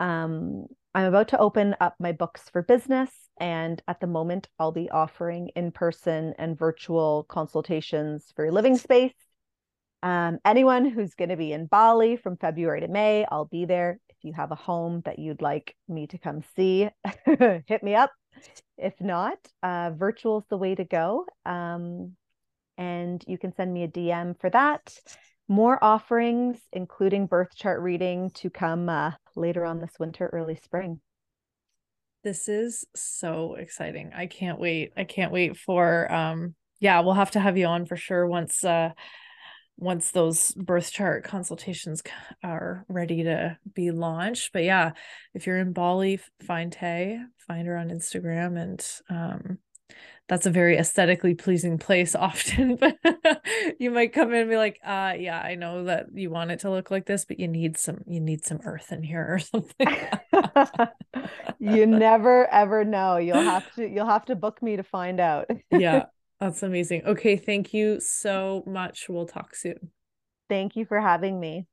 Um, 0.00 0.66
I'm 0.94 1.06
about 1.06 1.28
to 1.28 1.38
open 1.38 1.76
up 1.80 1.94
my 2.00 2.12
books 2.12 2.48
for 2.50 2.62
business, 2.62 3.10
and 3.38 3.82
at 3.86 4.00
the 4.00 4.06
moment, 4.06 4.48
I'll 4.58 4.72
be 4.72 4.90
offering 4.90 5.50
in 5.54 5.70
person 5.70 6.34
and 6.38 6.58
virtual 6.58 7.24
consultations 7.28 8.32
for 8.34 8.50
living 8.50 8.78
space. 8.78 9.12
Um, 10.02 10.38
anyone 10.44 10.88
who's 10.88 11.14
going 11.14 11.28
to 11.30 11.36
be 11.36 11.52
in 11.52 11.66
Bali 11.66 12.16
from 12.16 12.36
February 12.36 12.80
to 12.80 12.88
May, 12.88 13.26
I'll 13.30 13.44
be 13.44 13.64
there. 13.64 13.98
If 14.18 14.24
you 14.24 14.32
have 14.34 14.50
a 14.50 14.56
home 14.56 15.02
that 15.04 15.18
you'd 15.18 15.42
like 15.42 15.76
me 15.88 16.08
to 16.08 16.18
come 16.18 16.42
see, 16.56 16.88
hit 17.26 17.82
me 17.82 17.94
up. 17.94 18.10
If 18.76 18.94
not, 19.00 19.38
uh, 19.62 19.90
virtual 19.90 20.38
is 20.38 20.44
the 20.50 20.56
way 20.56 20.74
to 20.74 20.84
go. 20.84 21.24
Um, 21.46 22.16
and 22.76 23.22
you 23.26 23.38
can 23.38 23.54
send 23.54 23.72
me 23.72 23.84
a 23.84 23.88
DM 23.88 24.40
for 24.40 24.50
that. 24.50 24.92
More 25.46 25.82
offerings, 25.82 26.58
including 26.72 27.26
birth 27.26 27.54
chart 27.56 27.80
reading, 27.80 28.30
to 28.34 28.50
come 28.50 28.88
uh, 28.88 29.12
later 29.36 29.64
on 29.64 29.80
this 29.80 29.92
winter, 29.98 30.28
early 30.32 30.56
spring. 30.56 31.00
This 32.24 32.48
is 32.48 32.84
so 32.96 33.54
exciting. 33.54 34.12
I 34.14 34.26
can't 34.26 34.58
wait. 34.58 34.92
I 34.96 35.04
can't 35.04 35.32
wait 35.32 35.56
for 35.56 36.12
um 36.12 36.54
yeah, 36.80 37.00
we'll 37.00 37.14
have 37.14 37.32
to 37.32 37.40
have 37.40 37.56
you 37.56 37.66
on 37.66 37.86
for 37.86 37.96
sure 37.96 38.26
once 38.26 38.64
uh 38.64 38.90
once 39.78 40.10
those 40.10 40.52
birth 40.54 40.90
chart 40.92 41.24
consultations 41.24 42.02
are 42.42 42.84
ready 42.88 43.22
to 43.22 43.56
be 43.74 43.90
launched. 43.92 44.50
But 44.52 44.64
yeah, 44.64 44.92
if 45.34 45.46
you're 45.46 45.58
in 45.58 45.72
Bali, 45.72 46.20
find 46.42 46.72
Tay, 46.72 47.20
find 47.46 47.66
her 47.66 47.76
on 47.76 47.88
Instagram, 47.88 48.60
and 48.60 48.86
um, 49.08 49.58
that's 50.28 50.46
a 50.46 50.50
very 50.50 50.76
aesthetically 50.76 51.34
pleasing 51.34 51.78
place 51.78 52.14
often. 52.16 52.76
But 52.76 52.98
you 53.78 53.90
might 53.90 54.12
come 54.12 54.32
in 54.32 54.40
and 54.40 54.50
be 54.50 54.56
like, 54.56 54.80
uh, 54.84 55.14
yeah, 55.18 55.40
I 55.40 55.54
know 55.54 55.84
that 55.84 56.06
you 56.12 56.30
want 56.30 56.50
it 56.50 56.60
to 56.60 56.70
look 56.70 56.90
like 56.90 57.06
this, 57.06 57.24
but 57.24 57.38
you 57.38 57.46
need 57.46 57.78
some 57.78 58.02
you 58.06 58.20
need 58.20 58.44
some 58.44 58.60
earth 58.64 58.90
in 58.90 59.02
here 59.02 59.26
or 59.28 59.38
something. 59.38 59.96
you 61.60 61.86
never 61.86 62.46
ever 62.48 62.84
know. 62.84 63.16
You'll 63.16 63.42
have 63.42 63.72
to 63.76 63.88
you'll 63.88 64.06
have 64.06 64.26
to 64.26 64.34
book 64.36 64.60
me 64.60 64.76
to 64.76 64.82
find 64.82 65.20
out. 65.20 65.48
yeah. 65.70 66.06
That's 66.40 66.62
amazing. 66.62 67.04
Okay, 67.04 67.36
thank 67.36 67.74
you 67.74 68.00
so 68.00 68.62
much. 68.66 69.08
We'll 69.08 69.26
talk 69.26 69.54
soon. 69.56 69.90
Thank 70.48 70.76
you 70.76 70.84
for 70.84 71.00
having 71.00 71.40
me. 71.40 71.66